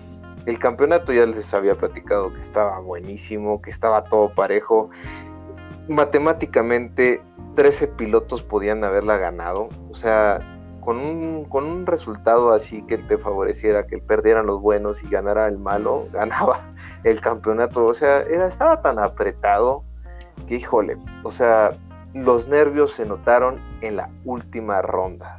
[0.47, 4.89] el campeonato ya les había platicado que estaba buenísimo, que estaba todo parejo.
[5.89, 7.21] Matemáticamente
[7.57, 10.39] 13 pilotos podían haberla ganado, o sea,
[10.81, 15.49] con un, con un resultado así que te favoreciera, que perdieran los buenos y ganara
[15.49, 16.61] el malo, ganaba
[17.03, 19.83] el campeonato, o sea, era, estaba tan apretado
[20.47, 21.73] que híjole, o sea,
[22.15, 25.37] los nervios se notaron en la última ronda.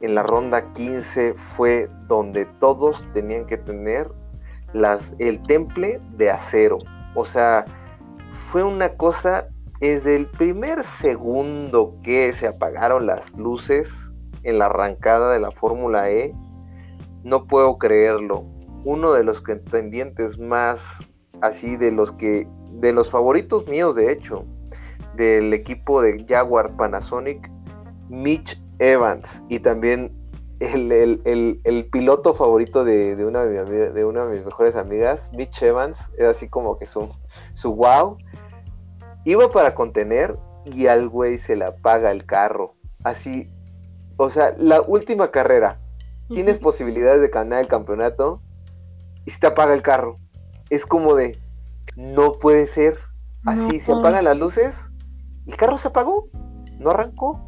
[0.00, 4.10] En la ronda 15 fue donde todos tenían que tener
[4.72, 6.78] las, el temple de acero.
[7.14, 7.64] O sea,
[8.50, 9.48] fue una cosa,
[9.80, 13.90] desde el primer segundo que se apagaron las luces
[14.42, 16.34] en la arrancada de la Fórmula E,
[17.22, 18.44] no puedo creerlo.
[18.84, 20.80] Uno de los contendientes más
[21.42, 24.44] así de los que de los favoritos míos, de hecho,
[25.14, 27.50] del equipo de Jaguar Panasonic,
[28.08, 30.10] Mitch Evans, y también
[30.60, 36.48] el, piloto favorito de, una de, una de mis mejores amigas, Mitch Evans, era así
[36.48, 37.08] como que su,
[37.54, 38.16] su wow.
[39.24, 42.74] Iba para contener y al güey se le apaga el carro.
[43.04, 43.50] Así,
[44.16, 45.80] o sea, la última carrera,
[46.28, 48.40] tienes posibilidades de ganar el campeonato
[49.24, 50.16] y se te apaga el carro.
[50.72, 51.38] Es como de,
[51.96, 52.98] no puede ser.
[53.44, 54.88] Así, se apagan las luces.
[55.46, 56.30] El carro se apagó.
[56.78, 57.46] No arrancó.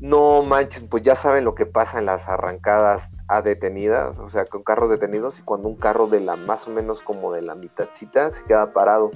[0.00, 4.46] No manches, pues ya saben lo que pasa en las arrancadas a detenidas, o sea,
[4.46, 7.54] con carros detenidos y cuando un carro de la más o menos como de la
[7.54, 9.12] mitadcita se queda parado.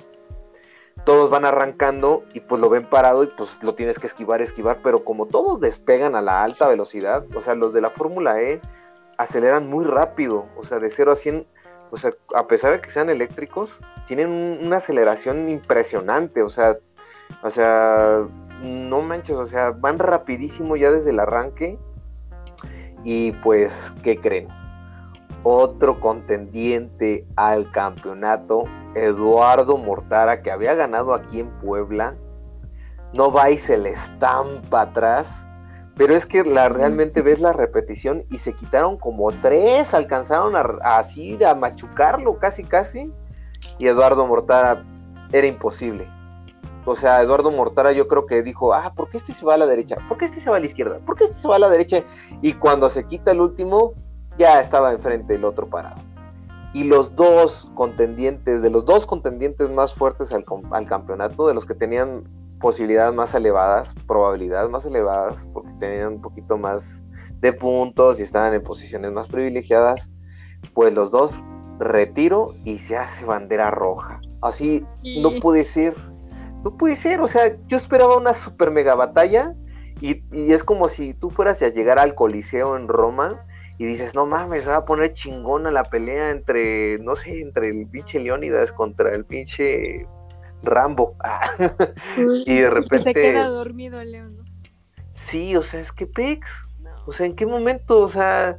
[1.04, 4.78] Todos van arrancando y pues lo ven parado y pues lo tienes que esquivar, esquivar,
[4.80, 8.60] pero como todos despegan a la alta velocidad, o sea, los de la Fórmula E
[9.18, 11.46] aceleran muy rápido, o sea, de 0 a 100,
[11.92, 14.30] o sea, a pesar de que sean eléctricos, tienen
[14.64, 16.78] una aceleración impresionante, o sea,
[17.42, 18.22] o sea,
[18.62, 21.78] no manches, o sea, van rapidísimo ya desde el arranque
[23.04, 24.48] y pues, ¿qué creen?
[25.42, 32.14] Otro contendiente al campeonato, Eduardo Mortara, que había ganado aquí en Puebla,
[33.12, 35.28] no va y se le estampa atrás.
[35.96, 40.62] Pero es que la, realmente ves la repetición y se quitaron como tres, alcanzaron a,
[40.98, 43.12] así a machucarlo casi casi.
[43.78, 44.84] Y Eduardo Mortara
[45.32, 46.06] era imposible.
[46.84, 49.58] O sea, Eduardo Mortara yo creo que dijo, ah, ¿por qué este se va a
[49.58, 49.96] la derecha?
[50.08, 50.98] ¿Por qué este se va a la izquierda?
[51.06, 52.02] ¿Por qué este se va a la derecha?
[52.40, 53.92] Y cuando se quita el último,
[54.36, 56.00] ya estaba enfrente el otro parado.
[56.72, 61.66] Y los dos contendientes, de los dos contendientes más fuertes al, al campeonato, de los
[61.66, 62.24] que tenían
[62.62, 67.02] posibilidades más elevadas, probabilidades más elevadas, porque tenían un poquito más
[67.40, 70.08] de puntos y estaban en posiciones más privilegiadas,
[70.72, 71.38] pues los dos
[71.78, 74.20] retiro y se hace bandera roja.
[74.40, 75.94] Así no puede ser
[76.62, 79.54] no puede ser, o sea, yo esperaba una super mega batalla
[80.00, 83.44] y, es como si tú fueras a llegar al Coliseo en Roma
[83.78, 87.70] y dices, no mames, se va a poner chingona la pelea entre, no sé, entre
[87.70, 90.06] el pinche Leónidas contra el pinche
[90.62, 91.16] Rambo.
[92.46, 93.02] y de repente...
[93.02, 94.44] se queda dormido León.
[95.28, 96.46] Sí, o sea, es que Pex,
[97.06, 98.00] o sea, ¿en qué momento?
[98.00, 98.58] O sea,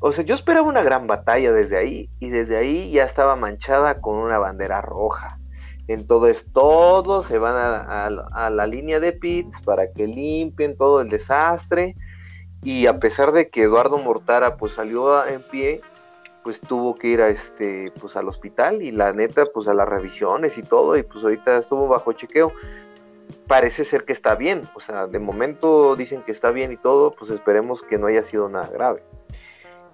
[0.00, 4.00] o sea, yo esperaba una gran batalla desde ahí y desde ahí ya estaba manchada
[4.00, 5.38] con una bandera roja.
[5.88, 11.96] Entonces todos se van a, la línea de pits para que limpien todo el desastre.
[12.62, 15.80] Y a pesar de que Eduardo Mortara pues salió en pie,
[16.48, 19.86] pues tuvo que ir a este pues al hospital y la neta pues a las
[19.86, 22.52] revisiones y todo y pues ahorita estuvo bajo chequeo.
[23.46, 27.10] Parece ser que está bien, o sea, de momento dicen que está bien y todo,
[27.10, 29.02] pues esperemos que no haya sido nada grave.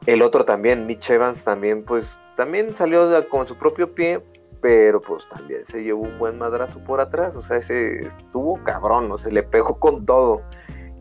[0.06, 4.20] El otro también, Mitch Evans también pues también salió con su propio pie,
[4.60, 9.10] pero pues también se llevó un buen madrazo por atrás, o sea, ese estuvo cabrón,
[9.10, 10.40] o se le pegó con todo.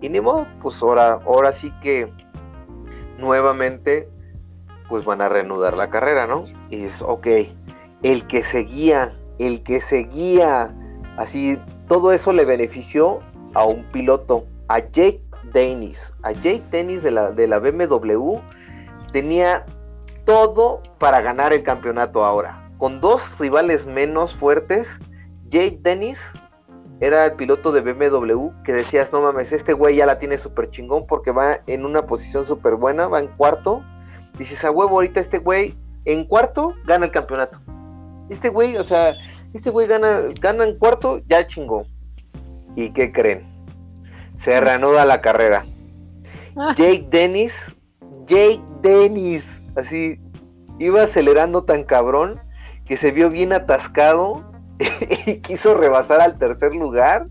[0.02, 2.12] Y ni modo, pues ahora, ahora sí que
[3.20, 4.10] nuevamente
[4.94, 6.46] pues van a reanudar la carrera, ¿no?
[6.70, 7.28] Y es, ok,
[8.04, 10.72] el que seguía, el que seguía,
[11.18, 13.22] así, todo eso le benefició
[13.56, 18.36] a un piloto, a Jake Dennis, a Jake Dennis de la, de la BMW,
[19.12, 19.66] tenía
[20.26, 24.88] todo para ganar el campeonato ahora con dos rivales menos fuertes,
[25.50, 26.20] Jake Dennis
[27.00, 30.70] era el piloto de BMW que decías, no mames, este güey ya la tiene súper
[30.70, 33.84] chingón porque va en una posición súper buena, va en cuarto.
[34.38, 37.60] Dices, a huevo, ahorita este güey en cuarto gana el campeonato.
[38.30, 39.16] Este güey, o sea,
[39.54, 41.86] este güey gana, gana en cuarto, ya chingó.
[42.76, 43.46] ¿Y qué creen?
[44.40, 45.62] Se reanuda la carrera.
[46.56, 46.74] Ah.
[46.78, 47.54] Jake Dennis,
[48.28, 50.20] Jake Dennis, así,
[50.80, 52.40] iba acelerando tan cabrón
[52.86, 54.44] que se vio bien atascado
[55.26, 57.26] y quiso rebasar al tercer lugar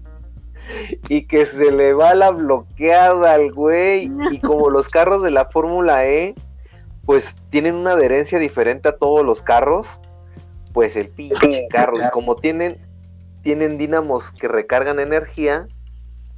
[1.09, 5.47] y que se le va la bloqueada al güey y como los carros de la
[5.47, 6.35] Fórmula E
[7.05, 9.87] pues tienen una adherencia diferente a todos los carros
[10.73, 12.79] pues el pinche carro como tienen
[13.43, 15.67] tienen dínamos que recargan energía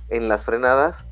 [0.09, 1.05] en las frenadas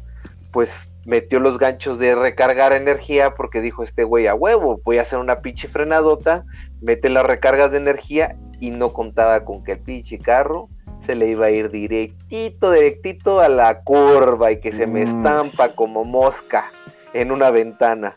[0.52, 5.02] pues metió los ganchos de recargar energía porque dijo este güey a huevo, voy a
[5.02, 6.44] hacer una pinche frenadota,
[6.80, 10.68] mete las recargas de energía y no contaba con que el pinche carro
[11.04, 15.08] se le iba a ir directito, directito a la curva y que se me mm.
[15.08, 16.70] estampa como mosca
[17.12, 18.16] en una ventana.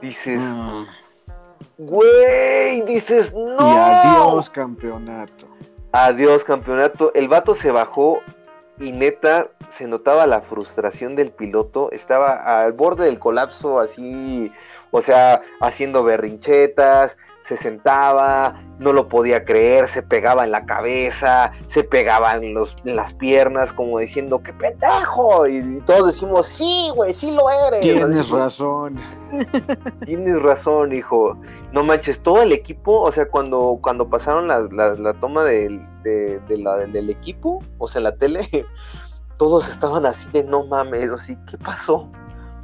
[0.00, 0.84] Dices, mm.
[1.78, 3.56] güey, dices, no.
[3.58, 5.46] Y adiós campeonato.
[5.92, 7.12] Adiós campeonato.
[7.14, 8.20] El vato se bajó
[8.78, 14.52] y neta se notaba la frustración del piloto, estaba al borde del colapso así,
[14.90, 17.16] o sea, haciendo berrinchetas,
[17.46, 22.76] se sentaba, no lo podía creer, se pegaba en la cabeza, se pegaba en, los,
[22.82, 25.46] las piernas como diciendo, ¡qué pendejo!
[25.46, 27.82] Y, todos decimos, sí, güey, sí lo eres.
[27.82, 28.98] Tienes razón.
[30.04, 31.38] Tienes razón, hijo.
[31.70, 34.62] No manches, todo el equipo, o sea, cuando, cuando pasaron la,
[34.96, 38.48] la, toma del, del equipo, o sea, la tele,
[39.36, 42.10] todos estaban así de no mames, así, ¿qué pasó?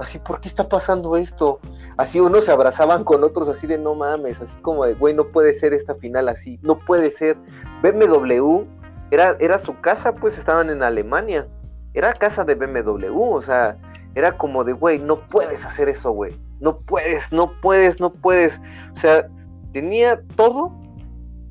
[0.00, 1.60] Así, ¿por qué está pasando esto?
[2.02, 5.28] Así unos se abrazaban con otros así de no mames, así como de, güey, no
[5.28, 7.36] puede ser esta final así, no puede ser.
[7.80, 8.64] BMW
[9.12, 11.46] era, era su casa, pues estaban en Alemania.
[11.94, 13.78] Era casa de BMW, o sea,
[14.16, 16.34] era como de, güey, no puedes hacer eso, güey.
[16.58, 18.60] no puedes, no puedes, no puedes.
[18.96, 19.28] O sea,
[19.72, 20.72] tenía todo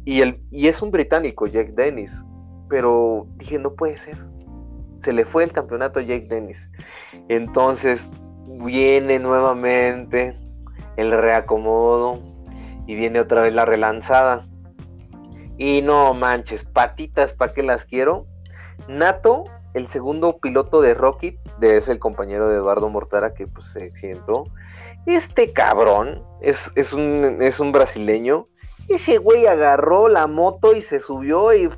[0.04, 2.26] y, el, y es un británico, Jack Dennis.
[2.68, 4.18] Pero dije, no puede ser.
[5.00, 6.70] Se le fue el campeonato a Jake Dennis.
[7.30, 8.06] Entonces
[8.66, 10.41] viene nuevamente
[10.98, 12.20] el reacomodo
[12.88, 14.48] y viene otra vez la relanzada.
[15.58, 18.26] Y no manches, patitas, ¿para qué las quiero?
[18.88, 23.92] Nato, el segundo piloto de Rocket, es el compañero de Eduardo Mortara que pues, se.
[25.06, 28.48] Este cabrón es, es, un, es un brasileño.
[28.88, 31.70] Ese güey agarró la moto y se subió y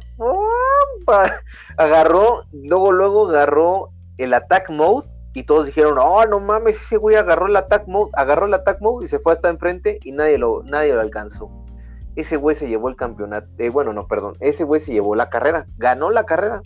[1.78, 7.16] agarró, luego, luego agarró el attack mode y todos dijeron, oh, no mames, ese güey
[7.16, 10.38] agarró el attack mode, agarró el attack mode y se fue hasta enfrente y nadie
[10.38, 11.50] lo, nadie lo alcanzó.
[12.16, 15.30] Ese güey se llevó el campeonato, eh, bueno, no, perdón, ese güey se llevó la
[15.30, 16.62] carrera, ganó la carrera,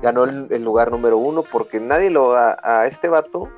[0.00, 3.48] ganó el, lugar número uno porque nadie lo, a, este vato,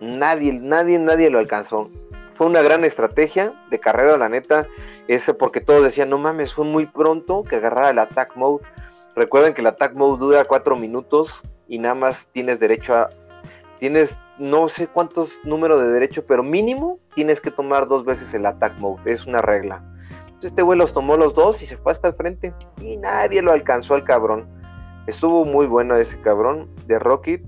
[0.00, 1.90] nadie, nadie, nadie lo alcanzó.
[2.36, 4.66] Fue una gran estrategia de carrera, la neta,
[5.08, 8.64] ese porque todos decían, no mames, fue muy pronto que agarrara el attack mode.
[9.14, 13.10] Recuerden que el attack mode dura cuatro minutos y nada más tienes derecho a
[13.78, 18.46] tienes no sé cuántos números de derecho, pero mínimo tienes que tomar dos veces el
[18.46, 19.82] attack mode, es una regla.
[20.26, 23.42] Entonces este güey los tomó los dos y se fue hasta el frente y nadie
[23.42, 24.46] lo alcanzó al cabrón.
[25.06, 27.42] Estuvo muy bueno ese cabrón de Rocket,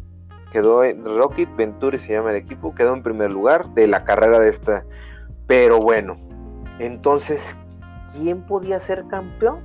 [0.52, 4.38] quedó en Rocket Venturi se llama el equipo, quedó en primer lugar de la carrera
[4.38, 4.84] de esta.
[5.46, 6.16] Pero bueno,
[6.78, 7.56] entonces,
[8.12, 9.60] ¿quién podía ser campeón?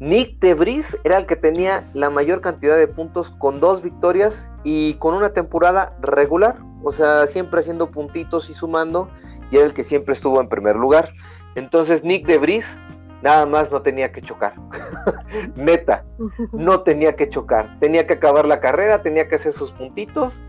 [0.00, 4.94] Nick Debris era el que tenía la mayor cantidad de puntos con dos victorias y
[4.94, 9.08] con una temporada regular, o sea, siempre haciendo puntitos y sumando,
[9.50, 11.10] y era el que siempre estuvo en primer lugar.
[11.56, 12.78] Entonces Nick Debris
[13.22, 14.54] nada más no tenía que chocar.
[15.56, 16.04] Neta,
[16.52, 17.78] no tenía que chocar.
[17.80, 20.40] Tenía que acabar la carrera, tenía que hacer sus puntitos.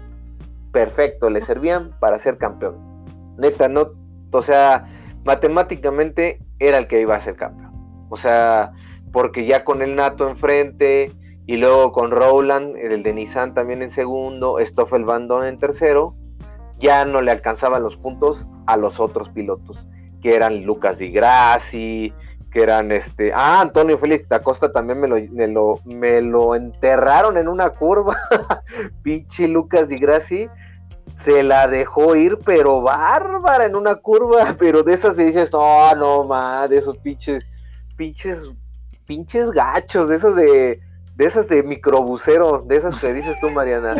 [0.71, 2.75] Perfecto, le servían para ser campeón.
[3.37, 3.93] Neta, no,
[4.31, 4.87] o sea,
[5.23, 7.69] matemáticamente era el que iba a ser campeón.
[8.09, 8.73] O sea,
[9.11, 11.11] porque ya con el Nato enfrente
[11.45, 16.15] y luego con Rowland, el de Nissan también en segundo, Stoffel Bandon en tercero,
[16.79, 19.87] ya no le alcanzaban los puntos a los otros pilotos,
[20.21, 22.13] que eran Lucas Di Grassi,
[22.51, 26.55] que eran este, ah, Antonio Félix da Costa también me lo, me lo, me lo
[26.55, 28.17] enterraron en una curva,
[29.03, 30.47] pinche Lucas Di Grassi,
[31.17, 35.93] se la dejó ir, pero bárbara en una curva, pero de esas se dices, no,
[35.95, 37.45] no, más, de esos pinches,
[37.97, 38.51] pinches
[39.09, 40.79] pinches gachos, de esos de,
[41.15, 43.95] de esas de microbuseros, de esas que dices tú, Mariana.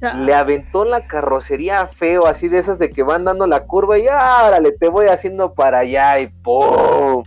[0.24, 4.08] Le aventó la carrocería feo, así de esas de que van dando la curva y
[4.08, 7.22] árale, te voy haciendo para allá y ¡pum!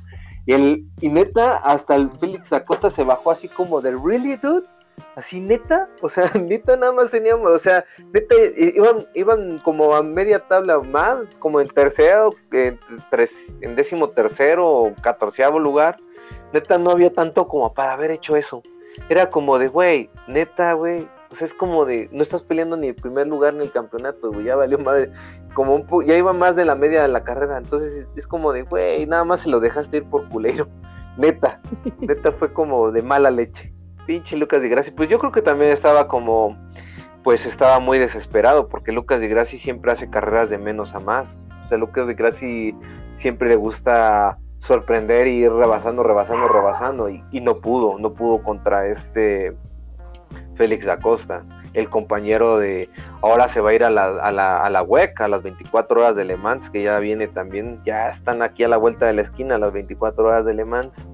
[0.48, 4.68] Y, el, y neta, hasta el Félix Acosta se bajó así como de, ¿really, dude?
[5.16, 10.02] Así neta, o sea, neta nada más teníamos, o sea, neta iban, iban como a
[10.02, 12.80] media tabla más, como en tercero, en,
[13.62, 15.98] en décimo tercero o catorceavo lugar
[16.54, 18.62] neta no había tanto como para haber hecho eso.
[19.10, 21.08] Era como de, güey, neta, güey.
[21.32, 24.46] Sea, es como de, no estás peleando ni el primer lugar ni el campeonato, güey.
[24.46, 25.08] Ya valió más
[25.54, 27.58] como un ya iba más de la media de la carrera.
[27.58, 30.68] Entonces es, como de, güey, nada más se lo dejaste ir por culero.
[31.18, 31.62] Neta,
[32.00, 33.72] neta fue como de mala leche.
[34.08, 34.92] Pinche Lucas de Gracia.
[34.96, 36.58] Pues yo creo que también estaba como,
[37.24, 41.32] pues estaba muy desesperado, porque Lucas de Gracia siempre hace carreras de menos a más.
[41.64, 42.76] O sea, Lucas de Gracia
[43.14, 48.88] siempre le gusta sorprender y ir rebasando, rebasando, rebasando y, no pudo, no pudo contra
[48.88, 49.54] este
[50.56, 51.44] Félix Acosta,
[51.74, 52.90] el compañero de
[53.22, 56.00] ahora se va a ir a la, a la, a la WEC, a las 24
[56.00, 59.14] horas de Le Mans, que ya viene también, ya están aquí a la vuelta de
[59.14, 61.10] la esquina, a las 24 horas de Le Mans.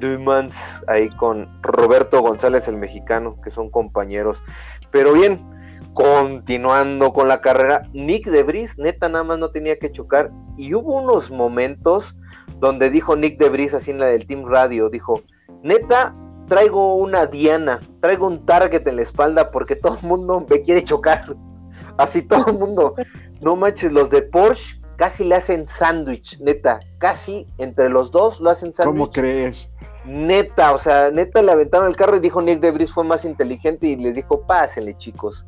[0.00, 4.42] Le Mans, ahí con Roberto González, el mexicano, que son compañeros.
[4.90, 5.44] Pero bien,
[5.92, 10.30] continuando con la carrera, Nick Debris, neta, nada más no tenía que chocar.
[10.56, 12.16] Y hubo unos momentos
[12.58, 15.22] donde dijo Nick Debris, así en la del Team Radio, dijo,
[15.62, 16.14] neta,
[16.48, 20.84] traigo una diana, traigo un target en la espalda porque todo el mundo me quiere
[20.84, 21.36] chocar.
[21.96, 22.94] Así todo el mundo.
[23.42, 28.50] No manches, los de Porsche casi le hacen sándwich, neta, casi entre los dos lo
[28.50, 28.98] hacen sándwich.
[28.98, 29.70] ¿Cómo crees?
[30.04, 33.86] Neta, o sea, neta le aventaron el carro y dijo Nick Debris fue más inteligente
[33.86, 35.46] y les dijo, pásenle chicos,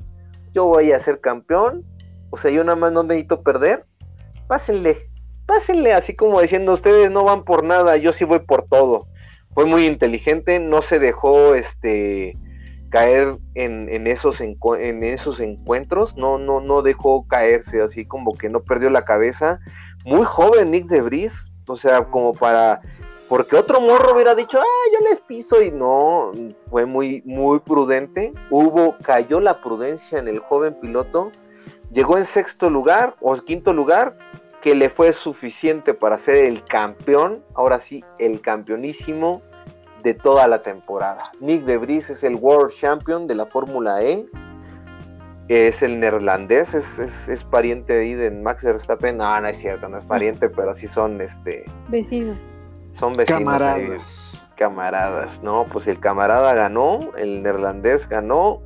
[0.54, 1.84] yo voy a ser campeón,
[2.30, 3.84] o sea, yo nada más no necesito perder,
[4.46, 5.10] pásenle,
[5.46, 9.06] pásenle así como diciendo, ustedes no van por nada, yo sí voy por todo.
[9.54, 12.36] Fue muy inteligente, no se dejó este
[12.90, 18.60] caer en, esos en esos encuentros, no, no, no dejó caerse, así como que no
[18.60, 19.60] perdió la cabeza.
[20.04, 22.80] Muy joven Nick de Bris, o sea, como para
[23.28, 26.32] porque otro morro hubiera dicho, ah, yo les piso y no,
[26.68, 28.34] fue muy, muy prudente.
[28.50, 31.30] Hubo, cayó la prudencia en el joven piloto
[31.92, 34.16] llegó en sexto lugar o quinto lugar,
[34.62, 39.42] que le fue suficiente para ser el campeón, ahora sí, el campeonísimo
[40.04, 41.32] de toda la temporada.
[41.40, 44.24] Nick de Vries es el World Champion de la Fórmula E.
[45.48, 49.16] Es el neerlandés, es, pariente ahí de Max Verstappen.
[49.16, 52.38] No, no es cierto, no es pariente, pero sí son este vecinos.
[52.92, 53.40] Son vecinos.
[53.42, 54.46] Camaradas.
[54.56, 55.66] camaradas, ¿no?
[55.72, 58.62] Pues el camarada ganó, el neerlandés ganó,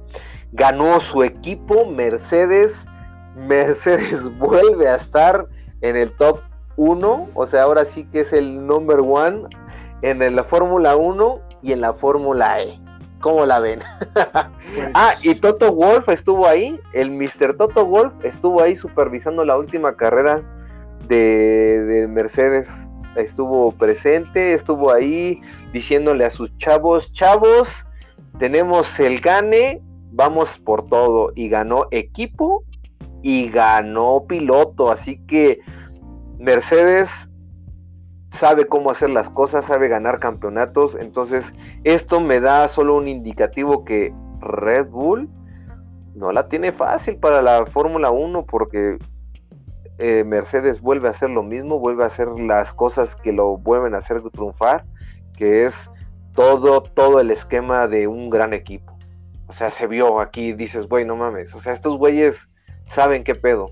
[0.53, 2.87] ganó su equipo, Mercedes.
[3.35, 5.47] Mercedes vuelve a estar
[5.81, 6.41] en el top
[6.77, 9.45] 1, o sea, ahora sí que es el number one
[10.03, 12.79] en la Fórmula 1 y en la Fórmula E.
[13.21, 13.81] ¿Cómo la ven?
[14.13, 17.57] Pues ah, y Toto Wolf estuvo ahí, el Mr.
[17.57, 20.43] Toto Wolf estuvo ahí supervisando la última carrera
[21.09, 22.71] de, de Mercedes.
[23.17, 25.41] Estuvo presente, estuvo ahí
[25.73, 27.87] diciéndole a sus chavos, chavos,
[28.39, 31.33] tenemos el gane, vamos por todo.
[31.35, 32.65] Y ganó equipo
[33.27, 34.93] y ganó piloto.
[34.93, 35.59] Así que
[36.39, 37.29] Mercedes
[38.31, 40.95] sabe cómo hacer las cosas, sabe ganar campeonatos.
[40.95, 41.53] Entonces,
[41.83, 45.29] esto me da solo un indicativo que Red Bull
[46.15, 48.97] no la tiene fácil para la Fórmula 1 porque
[49.99, 53.97] eh, Mercedes vuelve a hacer lo mismo, vuelve a hacer las cosas que lo vuelven
[53.97, 54.85] a hacer triunfar,
[55.37, 55.91] que es
[56.33, 58.97] todo, todo el esquema de un gran equipo.
[59.49, 61.57] O sea, se vio aquí, dices, güey, no mames.
[61.57, 62.49] O sea, estos güeyes
[62.87, 63.71] saben qué pedo.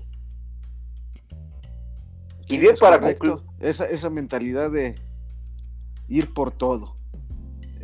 [2.47, 3.41] Y bien para concluir.
[3.59, 4.95] Esa, esa mentalidad de
[6.07, 6.95] ir por todo.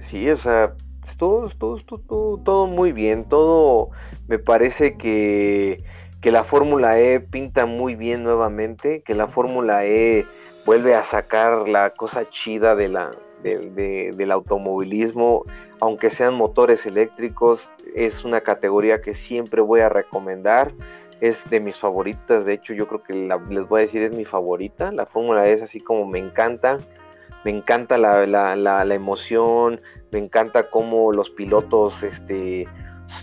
[0.01, 0.75] Sí, o sea,
[1.17, 3.25] todo, todo, todo, todo muy bien.
[3.25, 3.89] Todo
[4.27, 5.83] me parece que,
[6.21, 9.01] que la Fórmula E pinta muy bien nuevamente.
[9.01, 10.27] Que la Fórmula E
[10.65, 13.09] vuelve a sacar la cosa chida de la,
[13.41, 15.45] del automovilismo,
[15.79, 20.73] aunque sean motores eléctricos, es una categoría que siempre voy a recomendar
[21.21, 24.25] es de mis favoritas, de hecho yo creo que les voy a decir es mi
[24.25, 26.79] favorita, la fórmula es así como me encanta,
[27.45, 29.79] me encanta la, emoción,
[30.11, 32.67] me encanta cómo los pilotos este,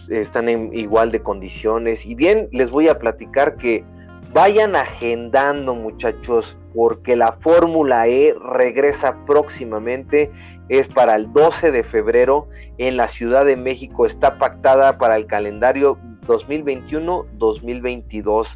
[0.09, 3.84] están en igual de condiciones y bien les voy a platicar que
[4.33, 10.31] vayan agendando muchachos porque la Fórmula E regresa próximamente,
[10.68, 15.26] es para el 12 de febrero en la Ciudad de México, está pactada para el
[15.26, 18.47] calendario 2021-2022.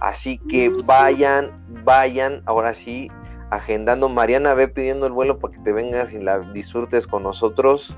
[0.00, 1.52] Así que vayan,
[1.84, 3.08] vayan, ahora sí,
[3.50, 4.08] agendando.
[4.08, 7.96] Mariana, ve pidiendo el vuelo para que te vengas y la disfrutes con nosotros.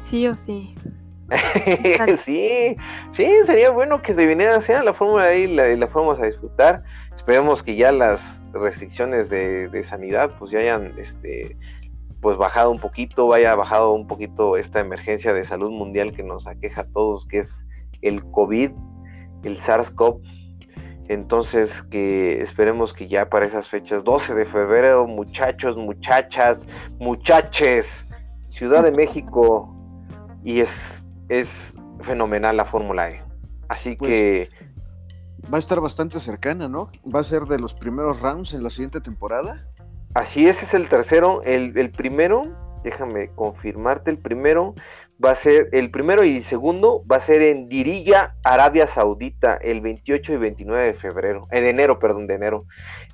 [0.00, 0.74] Sí o sí.
[2.18, 2.76] sí,
[3.12, 6.82] sí, sería bueno que se viniera a la fórmula y la, la fuéramos a disfrutar.
[7.14, 11.56] Esperemos que ya las restricciones de, sanidad pues ya hayan este
[12.20, 16.46] pues bajado un poquito, vaya bajado un poquito esta emergencia de salud mundial que nos
[16.46, 17.64] aqueja a todos, que es
[18.00, 18.70] el COVID,
[19.42, 20.20] el SARS-CoV.
[21.08, 26.64] Entonces, que esperemos que ya para esas fechas, 12 de febrero, muchachos, muchachas,
[27.00, 28.06] muchaches,
[28.50, 29.74] Ciudad de México,
[30.44, 33.22] y es, es fenomenal la Fórmula E.
[33.68, 34.50] Así pues, que...
[35.52, 36.90] Va a estar bastante cercana, ¿no?
[37.12, 39.66] Va a ser de los primeros rounds en la siguiente temporada.
[40.14, 41.42] Así es, es el tercero.
[41.42, 42.42] El, el primero,
[42.84, 44.74] déjame confirmarte, el primero
[45.22, 49.80] va a ser el primero y segundo va a ser en Dirilla, Arabia Saudita, el
[49.80, 52.64] 28 y 29 de febrero, eh, de enero, perdón, de enero.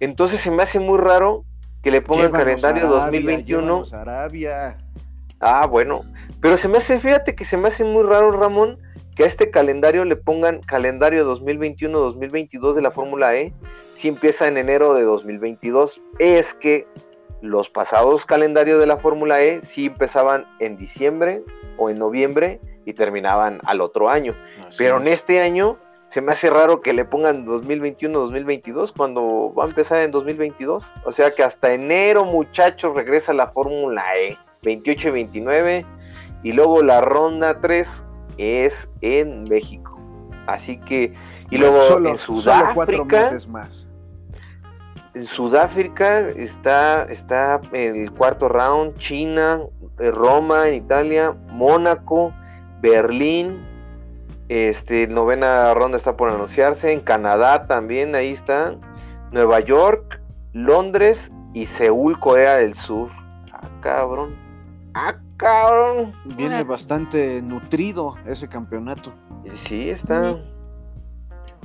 [0.01, 1.45] Entonces se me hace muy raro
[1.83, 3.85] que le pongan calendario 2021.
[3.93, 4.79] Arabia.
[5.41, 6.03] Ah, bueno,
[6.41, 8.78] pero se me hace, fíjate que se me hace muy raro, Ramón,
[9.14, 13.53] que a este calendario le pongan calendario 2021-2022 de la Fórmula E,
[13.95, 16.01] si empieza en enero de 2022.
[16.18, 16.86] Es que
[17.41, 21.43] los pasados calendarios de la Fórmula E sí empezaban en diciembre
[21.76, 24.34] o en noviembre y terminaban al otro año.
[24.76, 25.78] Pero en este año
[26.11, 30.84] se me hace raro que le pongan 2021-2022 cuando va a empezar en 2022.
[31.05, 35.87] O sea que hasta enero, muchachos, regresa la Fórmula E, 28 y 29.
[36.43, 37.89] Y luego la ronda 3
[38.39, 39.99] es en México.
[40.47, 41.13] Así que,
[41.51, 43.37] y luego en Sudáfrica.
[43.49, 43.89] más.
[45.15, 49.61] En Sudáfrica está, está el cuarto round, China,
[49.99, 52.33] eh, Roma en Italia, Mónaco,
[52.81, 53.59] Berlín,
[54.49, 58.77] este, novena ronda está por anunciarse, en Canadá también, ahí está,
[59.33, 60.21] Nueva York,
[60.53, 63.11] Londres y Seúl, Corea del Sur.
[63.53, 64.48] Ah, cabrón.
[65.01, 66.13] Ah, cabrón.
[66.37, 69.15] Viene bastante nutrido ese campeonato.
[69.69, 70.37] Sí, está.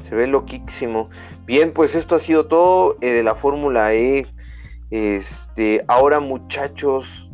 [0.08, 1.10] Se ve loquísimo.
[1.44, 4.28] Bien, pues esto ha sido todo eh, de la Fórmula E.
[4.92, 7.28] Este, ahora muchachos,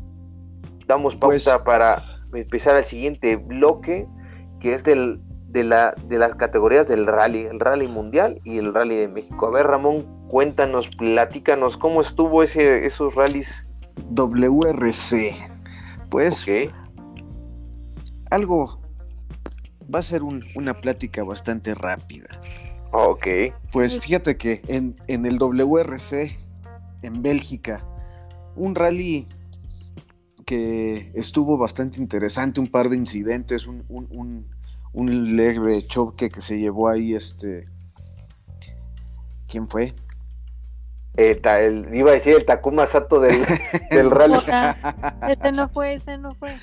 [0.87, 2.01] damos pausa pues para
[2.33, 4.07] empezar el siguiente bloque,
[4.61, 5.19] que es del
[5.49, 9.47] de, la, de las categorías del rally, el rally mundial y el rally de México.
[9.47, 13.65] A ver, Ramón, cuéntanos, platícanos cómo estuvo ese, esos rallies.
[14.11, 15.58] WRC.
[16.09, 16.45] Pues
[18.31, 18.79] algo
[19.93, 22.29] va a ser una plática bastante rápida.
[22.91, 23.27] Ok.
[23.71, 26.37] Pues fíjate que en, el WRC,
[27.03, 27.85] en Bélgica,
[28.55, 29.27] un rally
[30.45, 36.89] que estuvo bastante interesante, un par de incidentes, un, un, leve choque que se llevó
[36.89, 37.67] ahí, este...
[39.47, 39.93] ¿Quién fue?
[41.19, 43.45] El, iba a decir el Takuma Sato del,
[43.91, 44.39] del rally.
[45.27, 46.55] ese no fue, ese no fue.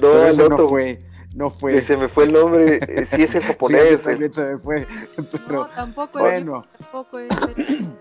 [0.00, 0.98] No, ese no fue.
[1.34, 1.80] No fue.
[1.82, 2.80] Se me fue el nombre.
[2.82, 4.00] Eh, sí, ese japonés.
[4.00, 4.86] Sí, también se me fue.
[5.46, 6.64] Pero, no, tampoco bueno.
[6.78, 7.30] tampoco es.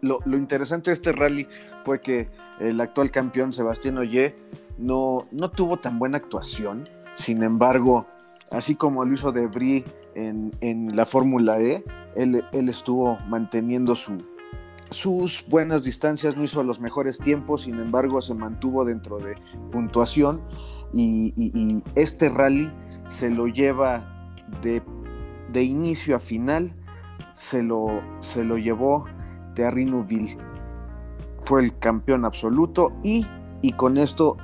[0.00, 1.46] Lo, lo, interesante de este rally
[1.84, 4.34] fue que el actual campeón Sebastián Oye
[4.78, 6.84] no, no tuvo tan buena actuación.
[7.12, 8.06] Sin embargo,
[8.50, 9.84] así como lo hizo Debris
[10.14, 11.84] en, en la Fórmula E,
[12.16, 14.16] él, él estuvo manteniendo su,
[14.90, 19.34] sus buenas distancias, no hizo los mejores tiempos, sin embargo se mantuvo dentro de
[19.70, 20.40] puntuación
[20.92, 22.72] y, este rally
[23.06, 24.32] se lo lleva
[24.62, 24.82] de,
[25.62, 26.72] inicio a final,
[27.32, 29.04] se lo, se lo llevó
[29.54, 30.38] Terry Neuville.
[31.40, 33.26] Fue el campeón absoluto y,
[33.62, 34.36] y con esto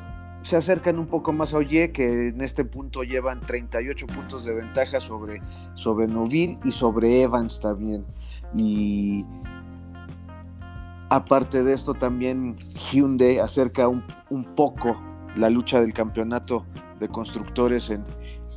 [0.45, 4.53] se acercan un poco más a Oye, que en este punto llevan 38 puntos de
[4.53, 5.41] ventaja sobre,
[5.73, 6.07] sobre
[6.65, 8.05] y sobre Evans también.
[8.55, 9.25] Y
[11.11, 14.05] aparte de esto, también Hyundai acerca un,
[14.55, 15.01] poco
[15.37, 16.65] la lucha del campeonato
[17.01, 18.05] de constructores en,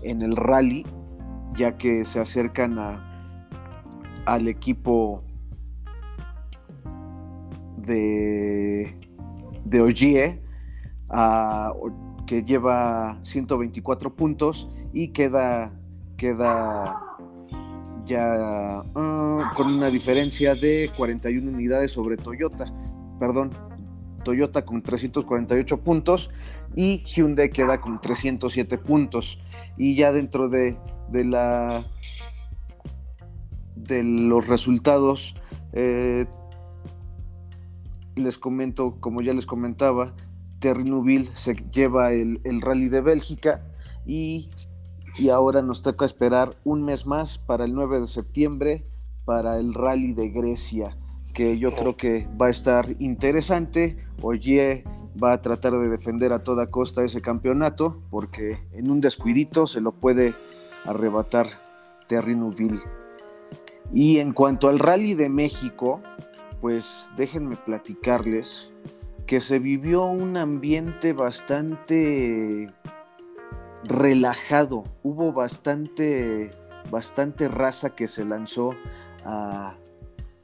[0.03, 0.85] en el rally,
[1.55, 3.03] ya que se acercan a,
[4.25, 5.23] al equipo
[7.77, 8.99] de,
[9.63, 9.81] de
[12.27, 15.73] que lleva 124 puntos y queda,
[16.17, 17.06] queda
[18.07, 22.65] ya ah, con una diferencia de 41 unidades sobre Toyota.
[23.19, 23.51] Perdón,
[24.23, 26.31] Toyota con 348 puntos
[26.75, 29.39] y Hyundai queda con 307 puntos.
[29.77, 30.77] Y ya dentro de,
[31.11, 31.85] la
[33.75, 35.35] de los resultados,
[35.73, 36.25] eh,
[38.15, 40.13] les comento, como ya les comentaba,
[40.59, 43.63] Terry se lleva el, rally de Bélgica
[44.05, 44.49] y,
[45.19, 48.85] y, ahora nos toca esperar un mes más para el 9 de septiembre
[49.25, 50.97] para el rally de Grecia
[51.37, 53.95] que yo creo que va a estar interesante.
[54.23, 54.83] Oye
[55.21, 59.79] va a tratar de defender a toda costa ese campeonato porque en un descuidito se
[59.79, 60.33] lo puede
[60.83, 61.47] arrebatar
[62.07, 62.81] Terry Neuville.
[63.93, 66.01] Y en cuanto al rally de México,
[66.59, 68.71] pues déjenme platicarles
[69.27, 72.73] que se vivió un ambiente bastante
[73.83, 74.83] relajado.
[75.03, 76.51] Hubo bastante,
[76.89, 78.73] bastante raza que se lanzó
[79.25, 79.75] a,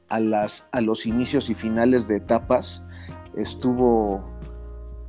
[0.08, 2.82] a, las, a los inicios y finales de etapas
[3.36, 4.24] estuvo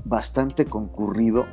[0.03, 1.45] bastante concurrido,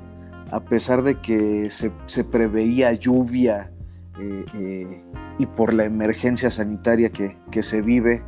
[0.50, 3.72] a pesar de que se, preveía lluvia
[4.18, 5.04] eh, eh,
[5.38, 8.22] y por la emergencia sanitaria que, se vive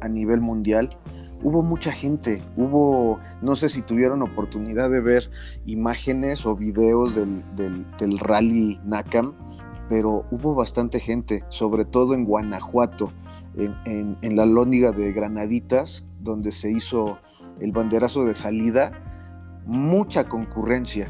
[0.00, 0.96] a nivel mundial.
[1.42, 5.30] Hubo mucha gente, hubo, no sé si tuvieron oportunidad de ver
[5.66, 9.34] imágenes o videos del, del rally NACAM,
[9.88, 13.12] pero hubo bastante gente, sobre todo en Guanajuato
[13.58, 17.18] en, la lóndiga de Granaditas, donde se hizo
[17.60, 18.92] el banderazo de salida,
[19.66, 21.08] mucha concurrencia.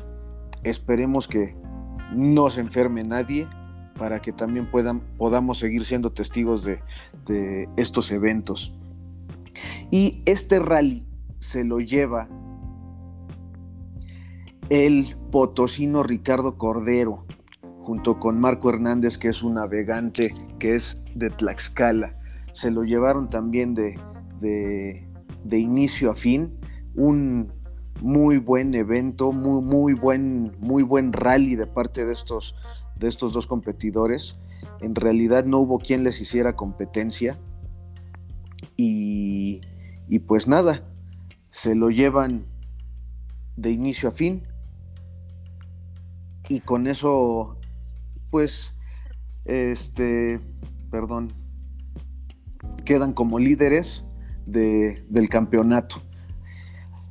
[0.63, 1.55] Esperemos que
[2.15, 3.47] no se enferme nadie
[3.99, 6.81] para que también puedan, podamos seguir siendo testigos de,
[7.27, 8.75] de estos eventos.
[9.91, 11.07] Y este rally
[11.39, 12.29] se lo lleva
[14.69, 17.25] el potosino Ricardo Cordero,
[17.81, 22.19] junto con Marco Hernández, que es un navegante que es de Tlaxcala
[22.59, 23.99] se lo llevaron también de,
[24.41, 26.59] de, inicio a fin.
[26.97, 27.53] Un
[28.01, 32.57] muy buen evento, muy, muy, buen, muy buen rally de parte de estos,
[32.97, 34.41] de estos dos competidores.
[34.81, 37.39] En realidad no hubo quien les hiciera competencia.
[38.81, 39.61] Y,
[40.29, 40.85] pues nada,
[41.51, 42.47] se lo llevan
[43.57, 44.45] de inicio a fin.
[46.49, 47.59] Y con eso,
[48.31, 48.79] pues,
[49.45, 50.41] este,
[50.93, 51.33] perdón,
[52.85, 54.05] quedan como líderes
[54.47, 56.01] del campeonato.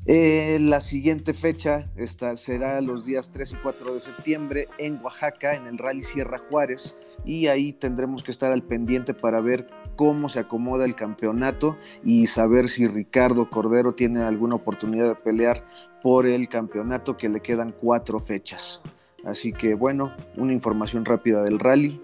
[0.05, 1.91] Eh, la siguiente fecha
[2.37, 6.95] será los días 3 y 4 de septiembre en Oaxaca, en el Rally Sierra Juárez,
[7.25, 9.67] y ahí tendremos que estar al pendiente para ver
[9.97, 11.75] cómo se acomoda el campeonato
[12.05, 15.65] y saber si Ricardo Cordero tiene alguna oportunidad de pelear
[16.01, 18.81] por el campeonato que le quedan cuatro fechas.
[19.25, 22.01] Así que bueno, una información rápida del rally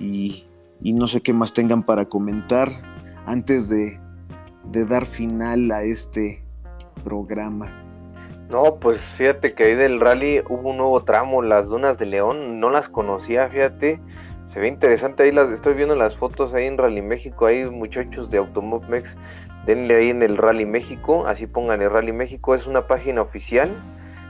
[0.00, 0.46] y,
[0.80, 2.70] no sé qué más tengan para comentar
[3.26, 4.00] antes de,
[4.64, 6.42] dar final a este
[7.04, 7.70] programa.
[8.48, 12.60] No, pues fíjate que ahí del rally hubo un nuevo tramo, las dunas de León,
[12.60, 14.00] no las conocía, fíjate,
[14.52, 18.30] se ve interesante ahí, las estoy viendo las fotos ahí en Rally México, hay muchachos
[18.30, 19.16] de Automobmex,
[19.66, 23.70] denle ahí en el Rally México, así pongan el Rally México, es una página oficial,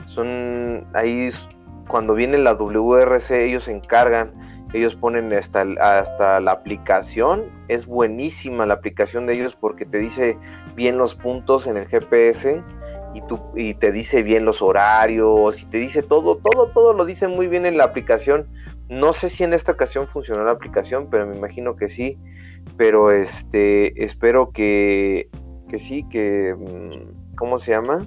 [0.06, 1.30] son ahí
[1.88, 4.32] cuando viene la WRC ellos se encargan,
[4.72, 10.38] ellos ponen hasta, hasta la aplicación, es buenísima la aplicación de ellos porque te dice
[10.76, 12.62] bien los puntos en el GPS,
[13.14, 17.04] y, tú, y te dice bien los horarios y te dice todo, todo, todo lo
[17.04, 18.46] dice muy bien en la aplicación.
[18.88, 22.18] No sé si en esta ocasión funcionó la aplicación, pero me imagino que sí.
[22.76, 25.28] Pero este, espero que,
[25.68, 28.00] que sí, que, mm, ¿cómo se llama?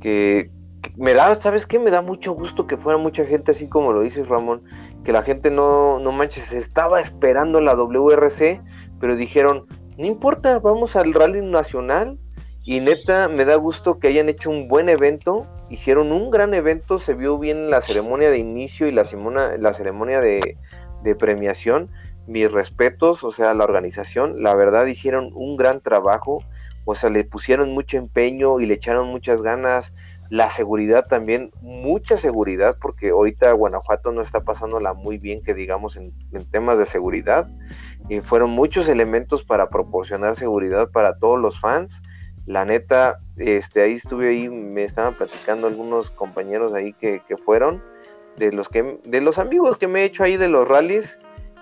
[0.00, 0.50] Que,
[0.96, 1.78] me da, ¿sabes qué?
[1.78, 4.62] Me da mucho gusto que fuera mucha gente así como lo dices Ramón,
[5.04, 8.60] que la gente no, no manches, estaba esperando la WRC,
[9.00, 9.66] pero dijeron,
[9.98, 12.18] no importa, vamos al rally nacional,
[12.68, 15.46] y neta, me da gusto que hayan hecho un buen evento.
[15.70, 19.04] Hicieron un gran evento, se vio bien la ceremonia de inicio y la,
[19.56, 20.58] la ceremonia de,
[21.16, 21.88] premiación.
[22.26, 26.42] Mis respetos, o sea, la organización, la verdad hicieron un gran trabajo.
[26.84, 29.92] O sea, le pusieron mucho empeño y le echaron muchas ganas.
[30.28, 35.96] La seguridad también, mucha seguridad, porque ahorita Guanajuato no está pasándola muy bien, que digamos,
[35.96, 37.48] en, en temas de seguridad.
[38.08, 42.02] Y fueron muchos elementos para proporcionar seguridad para todos los fans
[42.46, 47.82] la neta, este, ahí estuve ahí, me estaban platicando algunos compañeros ahí que, fueron,
[48.36, 51.18] de los que, de los amigos que me he hecho ahí de los rallies,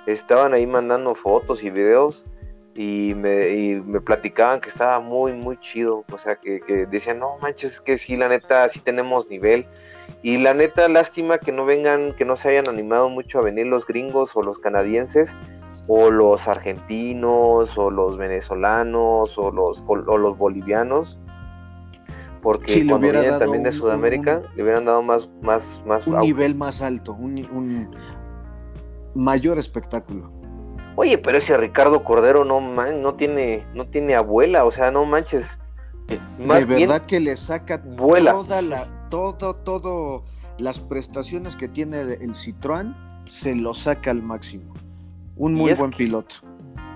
[0.06, 2.24] estaban ahí mandando fotos y videos
[2.76, 7.38] y me, me platicaban que estaba muy, muy chido, o sea, que, que decían, no
[7.40, 9.66] manches, es que sí, la neta, sí tenemos nivel.
[10.22, 13.66] Y la neta, lástima que no vengan, que no se hayan animado mucho a venir
[13.66, 15.34] los gringos o los canadienses,
[15.88, 21.18] o los argentinos o los venezolanos o los, o los bolivianos
[22.44, 26.82] porque cuando vienen también de Sudamérica le hubieran dado más más más un nivel más
[26.82, 27.90] alto un,
[29.14, 30.30] mayor espectáculo.
[30.96, 35.06] Oye pero ese Ricardo Cordero no man, no tiene no tiene abuela o sea no
[35.06, 35.58] manches.
[36.08, 38.32] Eh, de verdad que le saca vuela.
[38.32, 40.24] toda la todo todo
[40.58, 44.74] las prestaciones que tiene el Citroën se lo saca al máximo
[45.36, 46.36] un muy buen piloto.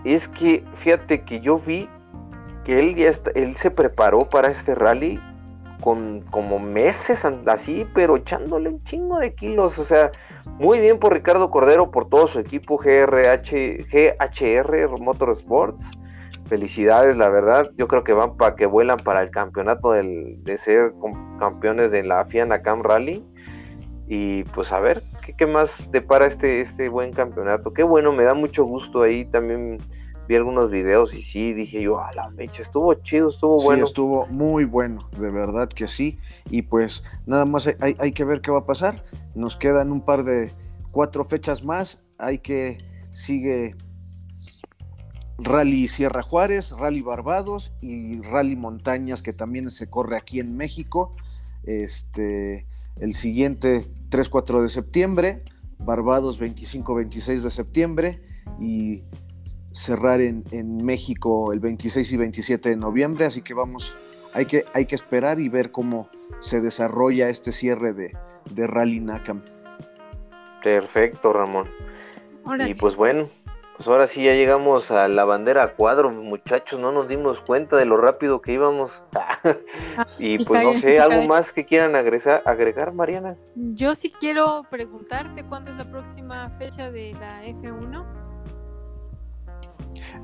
[0.05, 1.89] Es que fíjate que yo vi
[2.65, 5.21] que él ya él se preparó para este rally
[5.81, 10.11] con como meses así, pero echándole un chingo de kilos, o sea,
[10.59, 15.85] muy bien por Ricardo Cordero, por todo su equipo GRH, GHR Motorsports.
[16.49, 17.71] Felicidades, la verdad.
[17.77, 20.95] Yo creo que van para que vuelan para el campeonato del, de ser
[21.39, 23.25] campeones de la FIA Cam Rally.
[24.09, 25.03] Y pues a ver,
[25.37, 27.75] ¿qué, más depara este, este buen campeonato?
[27.75, 29.79] Qué bueno, me da mucho gusto ahí también
[30.27, 33.87] vi algunos videos y sí, dije yo, a la mecha, estuvo chido, estuvo bueno.
[33.87, 36.19] Sí, estuvo muy bueno, de verdad que sí.
[36.51, 39.05] Y pues nada más hay, hay, que ver qué va a pasar.
[39.35, 40.53] Nos quedan un par de
[40.91, 42.03] cuatro fechas más.
[42.19, 42.79] Hay que
[43.13, 43.75] sigue
[45.39, 51.15] Rally Sierra Juárez, Rally Barbados y Rally Montañas, que también se corre aquí en México.
[51.65, 55.43] Este, el siguiente 3-4 de septiembre,
[55.79, 58.23] Barbados 25-26 de septiembre
[58.61, 59.03] y
[59.73, 60.45] cerrar en,
[60.85, 63.95] México el 26 y 27 de noviembre, así que vamos,
[64.33, 66.09] hay que, hay que esperar y ver cómo
[66.41, 68.17] se desarrolla este cierre de,
[68.51, 69.43] de Rally Nakam.
[70.63, 71.69] Perfecto, Ramón.
[72.67, 73.29] Y pues bueno,
[73.79, 77.77] pues ahora sí ya llegamos a la bandera a cuadro, muchachos, no nos dimos cuenta
[77.77, 79.05] de lo rápido que íbamos.
[80.19, 83.37] y pues no sé, algo más que quieran agregar, agregar, Mariana.
[83.55, 88.05] Yo sí quiero preguntarte cuándo es la próxima fecha de la F1.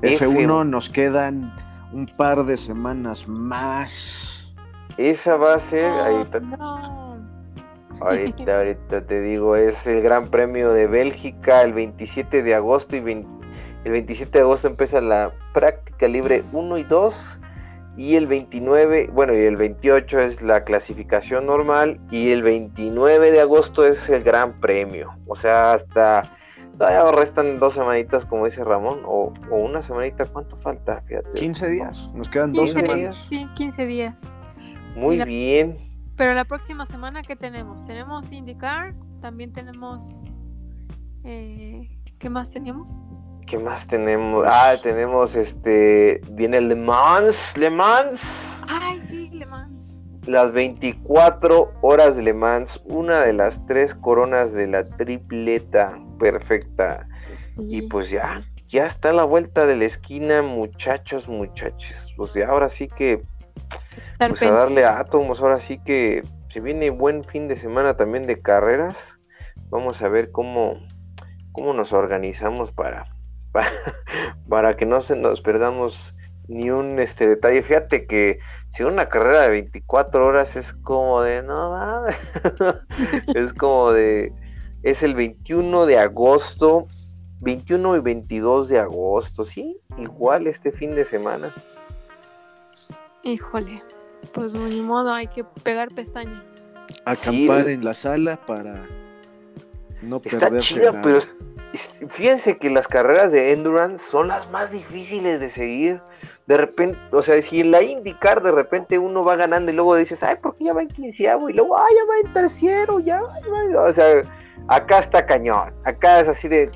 [0.01, 1.55] F1 nos quedan
[1.93, 4.53] un par de semanas más.
[4.97, 6.41] Esa va a ser, ahorita,
[8.01, 12.99] ahorita, ahorita te digo, es el Gran Premio de Bélgica el 27 de agosto y
[12.99, 13.35] 20,
[13.85, 17.39] el 27 de agosto empieza la práctica libre 1 y 2.
[17.97, 21.99] Y el 29, bueno, y el 28 es la clasificación normal.
[22.09, 25.13] Y el 29 de agosto es el gran premio.
[25.27, 26.31] O sea, hasta.
[26.79, 30.25] Todavía restan dos semanitas, como dice Ramón, o, una semanita.
[30.25, 31.01] ¿Cuánto falta?
[31.07, 31.31] Fíjate.
[31.33, 32.09] 15 días.
[32.15, 33.23] Nos quedan dos semanas.
[33.29, 34.21] Sí, 15 días.
[34.95, 35.77] Muy bien.
[36.17, 37.85] Pero la próxima semana, ¿qué tenemos?
[37.85, 40.33] Tenemos IndyCar, también tenemos.
[41.23, 42.89] Eh, ¿Qué más tenemos?
[43.45, 44.43] ¿Qué más tenemos?
[44.47, 46.19] Ah, tenemos este.
[46.31, 47.55] Viene Le Mans.
[47.57, 48.21] Le Mans.
[48.67, 49.95] Ay, sí, Le Mans.
[50.25, 52.81] Las 24 horas de Le Mans.
[52.85, 57.07] Una de las tres coronas de la tripleta perfecta.
[57.57, 62.13] Y pues ya, ya está la vuelta de la esquina, muchachos, muchachos.
[62.17, 63.21] Pues ya ahora sí que,
[64.17, 68.41] pues a darle átomos, ahora sí que se viene buen fin de semana también de
[68.41, 68.97] carreras.
[69.69, 70.79] Vamos a ver cómo,
[71.51, 73.05] cómo nos organizamos para,
[74.49, 77.63] para, que no se nos perdamos ni un este detalle.
[77.63, 78.39] Fíjate que
[78.75, 82.05] si una carrera de 24 horas es como de, no
[83.35, 84.31] es como de,
[84.83, 86.87] es el 21 de agosto
[87.41, 91.53] 21 y 22 de agosto, sí, igual este fin de semana.
[93.23, 93.83] Híjole,
[94.33, 96.43] pues ni modo, hay que pegar pestaña.
[97.05, 98.85] Acampar en la sala para
[100.01, 101.01] no perderse nada.
[101.01, 101.19] pero
[101.77, 106.01] fíjense que las carreras de endurance son las más difíciles de seguir.
[106.47, 109.95] De repente, o sea, si en la IndyCar de repente uno va ganando y luego
[109.95, 111.49] dices, ay, ¿por qué ya va en quinceavo?
[111.49, 113.19] Y luego, ay, ya va en tercero, ya,
[113.71, 114.23] ya o sea,
[114.67, 115.73] acá está cañón.
[115.85, 116.67] Acá es así de,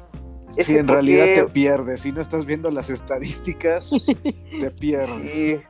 [0.58, 2.02] si en realidad te pierdes.
[2.02, 3.92] Si no estás viendo las estadísticas,
[4.60, 5.62] te pierdes.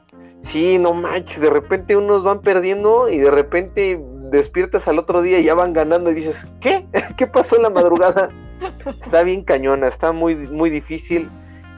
[0.44, 0.78] Sí.
[0.78, 1.42] no manches.
[1.42, 4.00] De repente unos van perdiendo y de repente
[4.30, 6.86] despiertas al otro día y ya van ganando y dices, ¿qué?
[7.18, 8.30] ¿Qué pasó en la madrugada?
[9.02, 11.30] está bien cañona, está muy, muy difícil.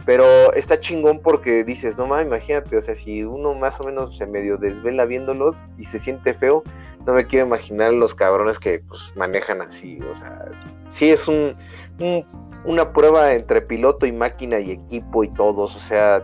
[0.04, 4.18] Pero está chingón porque dices, no mames, imagínate, o sea, si uno más o menos
[4.18, 6.64] se medio desvela viéndolos y se siente feo,
[7.06, 10.46] no me quiero imaginar los cabrones que pues, manejan así, o sea,
[10.90, 11.56] sí es un
[12.64, 16.24] una prueba entre piloto y máquina y equipo y todos, o sea,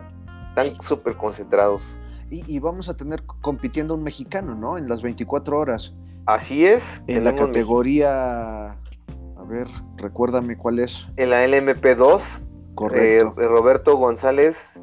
[0.49, 1.81] están súper concentrados.
[2.29, 4.77] Y, vamos a tener compitiendo un mexicano, ¿no?
[4.77, 5.95] En las 24 horas.
[6.27, 6.83] Así es.
[7.07, 11.07] En la categoría, a ver, recuérdame cuál es.
[11.15, 12.21] En la LMP2.
[12.75, 13.41] Correcto.
[13.41, 14.79] Eh, Roberto González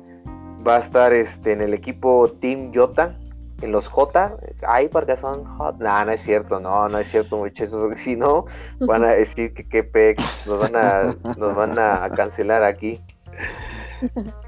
[0.66, 3.16] va a estar este, en el equipo Team Jota
[3.60, 4.36] en los J,
[4.66, 5.78] ay, porque son hot.
[5.78, 8.46] No, no es cierto, no, no es cierto, muchachos, porque si no,
[8.80, 13.00] van a decir que qué pex, nos van a, nos van a cancelar aquí.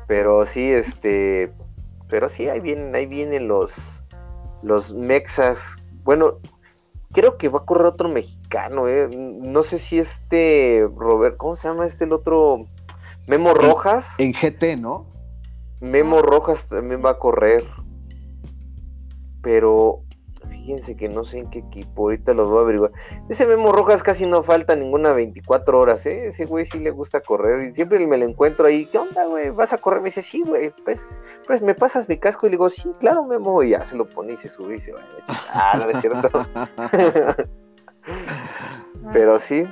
[0.07, 1.53] Pero sí, este,
[2.09, 4.03] pero sí, ahí vienen, ahí vienen los,
[4.63, 5.77] los mexas.
[6.05, 6.39] Bueno,
[7.17, 9.09] creo que va a correr otro mexicano, eh.
[9.09, 12.67] No sé si este Robert, ¿cómo se llama este el otro?
[13.27, 14.14] Memo Rojas.
[14.19, 15.07] en GT, ¿no?
[15.81, 17.64] Memo Rojas también va a correr
[19.47, 20.03] pero
[20.67, 22.91] fíjense que no sé en qué equipo, ahorita lo voy a averiguar.
[23.29, 26.27] Ese Memo Rojas casi no falta ninguna 24 horas, ¿eh?
[26.27, 28.87] Ese güey sí le gusta correr y siempre me lo encuentro ahí.
[28.87, 29.51] ¿Qué onda, güey?
[29.51, 30.01] ¿Vas a correr?
[30.01, 33.23] Me dice, sí, güey, pues, pues me pasas mi casco y le digo, sí, claro,
[33.25, 33.62] Memo.
[33.62, 35.07] Y ya se lo pone y se sube y se va.
[35.53, 36.31] Ah, no es cierto.
[39.12, 39.69] pero sí,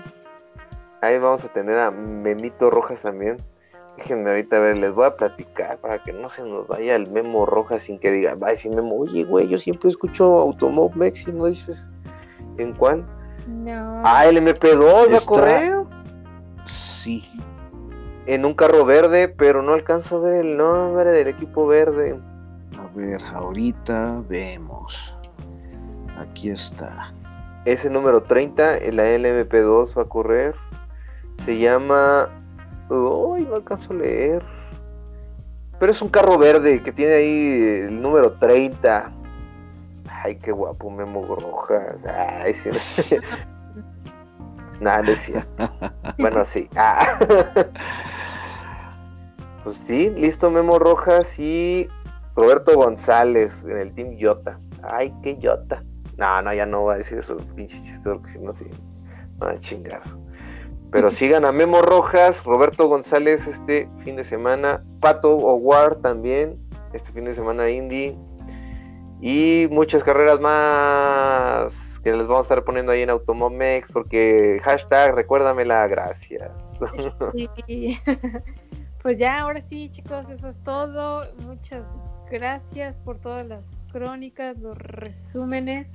[1.01, 3.39] ahí vamos a tener a Memito Rojas también.
[3.97, 7.47] Déjenme ahorita ver, les voy a platicar para que no se nos vaya el memo
[7.47, 11.33] roja sin que diga, va a decir memo, oye, güey, yo siempre escucho Automovex y
[11.33, 11.89] no dices
[12.59, 13.05] en cuál.
[13.47, 14.03] No.
[14.05, 15.75] Ah, el MP2 va a correr.
[16.65, 17.25] Sí.
[18.27, 22.19] En un carro verde, pero no alcanzo a ver el nombre del equipo verde.
[22.79, 25.17] A ver, ahorita vemos.
[26.19, 27.13] Aquí está.
[27.65, 30.55] Ese número 30, en la LMP2 va a correr.
[31.45, 32.29] Se llama
[32.89, 34.43] Uy, no alcanzo a leer.
[35.79, 39.13] Pero es un carro verde que tiene ahí el número 30.
[40.09, 42.05] Ay, qué guapo, Memo Rojas.
[42.07, 42.71] Ay, sí.
[44.81, 45.47] Nada, decía.
[46.19, 46.69] Bueno, sí.
[46.77, 47.19] Ah.
[49.65, 51.89] Pues sí, listo, Memo Rojas y
[52.37, 54.61] Roberto González en el Team Yota.
[54.83, 55.83] Ay, qué Yota.
[56.19, 58.67] No, no, ya no voy a decir eso, pinche chiste, porque si no, sí.
[59.41, 60.03] No, a chingar.
[60.95, 66.57] Pero sigan a Memo Rojas, Roberto González este fin de semana, Pato O'War también
[66.93, 68.17] este fin de semana Indy
[69.21, 71.75] y muchas carreras más
[72.05, 76.79] que les vamos a estar poniendo ahí en Automomex porque hashtag recuérdamela, gracias.
[79.03, 81.29] Pues ya, ahora sí chicos, eso es todo.
[81.45, 81.85] Muchas
[82.31, 85.91] gracias por todas las crónicas, los resúmenes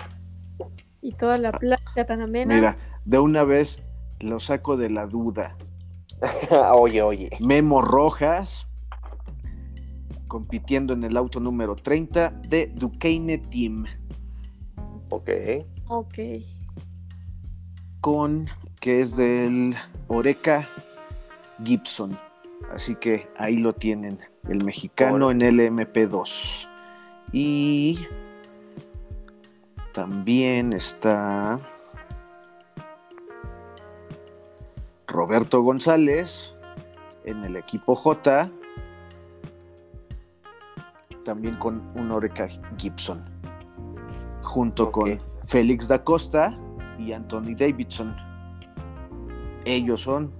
[1.02, 2.54] y toda la plática tan amena.
[2.54, 3.84] Mira, de una vez
[4.20, 5.56] lo saco de la duda.
[6.74, 7.30] oye, oye.
[7.40, 8.68] Memo Rojas,
[10.28, 13.86] compitiendo en el auto número 30 de Duquesne Team.
[15.10, 15.30] Ok.
[15.88, 16.18] Ok.
[18.02, 18.48] Con,
[18.80, 19.76] que es del
[20.08, 20.68] Oreca
[21.64, 22.18] Gibson.
[22.74, 26.68] Así que ahí lo tienen, el mexicano en el MP2.
[27.32, 28.00] Y
[29.94, 31.60] también está
[35.10, 36.56] Roberto González
[37.26, 38.50] en el equipo J,
[41.26, 42.48] también con un Oreca
[42.78, 43.26] Gibson,
[44.44, 46.58] junto con Félix da Costa
[47.00, 48.16] y Anthony Davidson.
[49.66, 50.32] Ellos son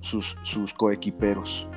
[0.00, 1.68] sus, sus coequiperos.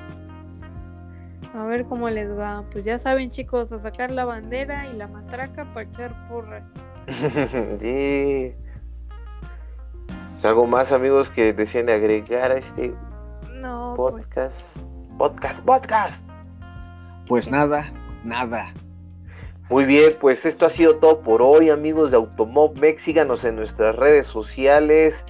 [1.54, 2.66] A ver cómo les va.
[2.72, 6.64] Pues ya saben, chicos, a sacar la bandera y la matraca para echar porras.
[7.82, 8.56] sí.
[10.44, 12.92] ¿Algo más, amigos, que decían de agregar a este
[13.54, 14.16] no, pues.
[14.16, 14.60] podcast?
[15.18, 16.28] Podcast, podcast.
[17.28, 17.92] Pues nada,
[18.24, 18.74] nada.
[19.70, 22.22] Muy bien, pues esto ha sido todo por hoy, amigos de
[22.80, 23.04] Mex.
[23.04, 25.24] Síganos en nuestras redes sociales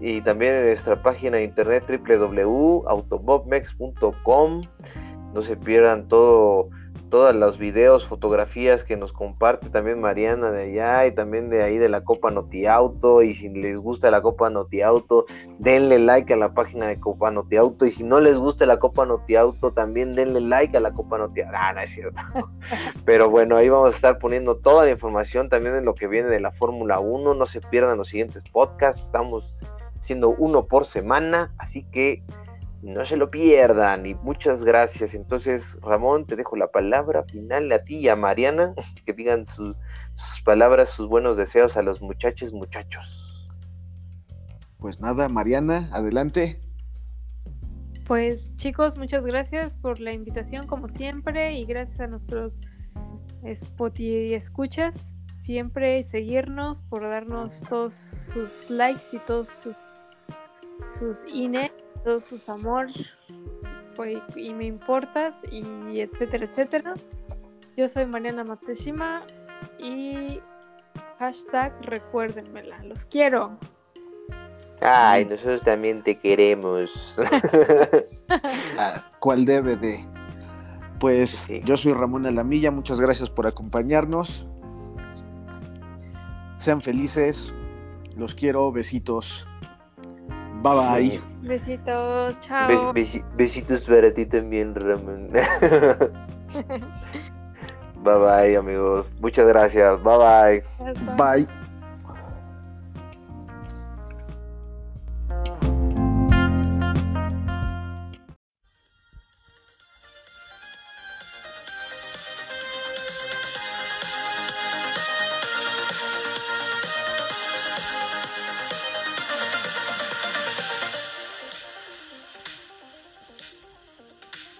[0.00, 4.62] y también en nuestra página de internet www.automobmex.com.
[5.32, 6.68] No se pierdan todo
[7.10, 11.78] todos los videos, fotografías que nos comparte también Mariana de allá y también de ahí
[11.78, 13.22] de la Copa Noti Auto.
[13.22, 15.26] Y si les gusta la Copa Noti Auto,
[15.58, 17.86] denle like a la página de Copa Noti Auto.
[17.86, 21.18] Y si no les gusta la Copa Noti Auto, también denle like a la Copa
[21.18, 21.52] Noti Auto.
[21.56, 22.20] Ah, no es cierto.
[23.04, 26.28] Pero bueno, ahí vamos a estar poniendo toda la información también de lo que viene
[26.28, 27.34] de la Fórmula 1.
[27.34, 29.02] No se pierdan los siguientes podcasts.
[29.02, 29.64] Estamos
[30.00, 31.52] haciendo uno por semana.
[31.58, 32.22] Así que
[32.84, 35.14] no se lo pierdan y muchas gracias.
[35.14, 38.74] Entonces, Ramón, te dejo la palabra final a ti y a Mariana,
[39.06, 39.74] que digan sus
[40.44, 43.48] palabras, sus buenos deseos a los muchachos, muchachos.
[44.78, 46.60] Pues nada, Mariana, adelante.
[48.06, 52.60] Pues chicos, muchas gracias por la invitación como siempre y gracias a nuestros
[53.44, 59.76] Spotify escuchas siempre seguirnos por darnos todos sus likes y todos sus,
[60.98, 61.83] sus INE todos
[62.20, 62.88] sus amor
[63.96, 66.94] pues, y me importas y etcétera, etcétera.
[67.76, 69.22] Yo soy Mariana Matsushima
[69.78, 70.40] y
[71.18, 72.82] hashtag recuérdenmela.
[72.84, 73.58] Los quiero.
[74.80, 77.16] Ay, nosotros también te queremos.
[78.76, 80.04] Ah, ¿Cuál debe de?
[80.98, 84.48] Pues yo soy Ramón Alamilla, muchas gracias por acompañarnos.
[86.56, 87.52] Sean felices,
[88.16, 89.46] los quiero, besitos.
[90.64, 91.20] Bye bye.
[91.42, 92.94] Besitos, chao.
[93.36, 95.28] besitos para ti también, Ramón.
[98.02, 99.06] bye bye, amigos.
[99.20, 100.02] Muchas gracias.
[100.02, 100.64] Bye bye.
[101.18, 101.63] Bye.